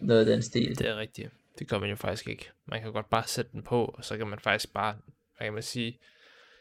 [0.00, 0.78] noget af den stil.
[0.78, 1.30] Det er rigtigt.
[1.58, 2.50] Det gør man jo faktisk ikke.
[2.66, 4.94] Man kan godt bare sætte den på, og så kan man faktisk bare,
[5.36, 5.98] hvad kan man sige,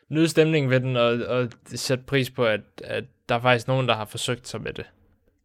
[0.09, 3.87] nyde stemningen ved den, og, og sætte pris på, at, at der er faktisk nogen,
[3.87, 4.85] der har forsøgt sig med det.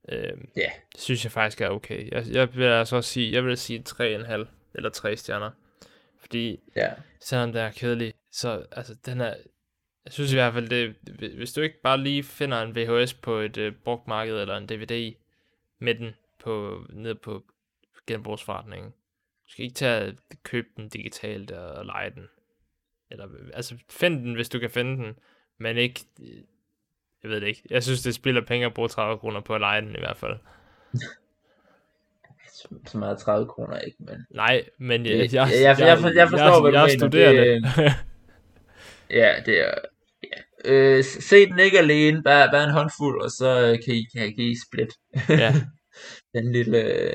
[0.09, 0.71] Øhm, Ja.
[0.93, 2.11] Det synes jeg faktisk er okay.
[2.13, 5.51] Jeg, jeg vil altså også sige, jeg vil sige 3,5 eller 3 stjerner.
[6.21, 6.93] Fordi Ja.
[7.21, 9.35] selvom den er kedelig, så altså den er,
[10.05, 10.95] jeg synes i hvert fald, det,
[11.37, 14.67] hvis du ikke bare lige finder en VHS på et øh, brugt marked eller en
[14.69, 15.15] DVD
[15.81, 17.45] med den på, ned på
[18.07, 18.91] genbrugsforretningen,
[19.47, 22.27] du skal ikke tage at købe den digitalt og, og lege den.
[23.11, 25.15] Eller, altså find den, hvis du kan finde den,
[25.59, 26.43] men ikke, øh,
[27.23, 27.63] jeg ved det ikke.
[27.71, 30.17] Jeg synes, det spiller penge at bruge 30 kroner på at lege den i hvert
[30.17, 30.37] fald.
[32.87, 34.27] Så, meget 30 kroner ikke, men...
[34.31, 36.99] Nej, men jeg, Jeg- jeg, jeg- jeg- jeg- jeg forstår, hvad du jeg, mener.
[36.99, 37.93] studerer Det- det.
[39.21, 39.75] Ja, det er...
[40.25, 40.73] Ja.
[40.73, 44.35] Øh, se den ikke alene, bare, bare en håndfuld, og så øh, kan I, kan,
[44.37, 44.89] kan I split
[45.29, 45.55] ja,
[46.35, 47.15] den lille,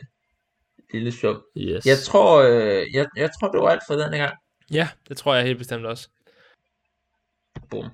[0.93, 1.43] lille sum.
[1.57, 1.85] yes.
[1.85, 4.33] Jeg tror, øh, jeg, jeg tror, det var alt for denne gang.
[4.71, 6.09] Ja, det tror jeg helt bestemt også.
[7.69, 7.85] Bum.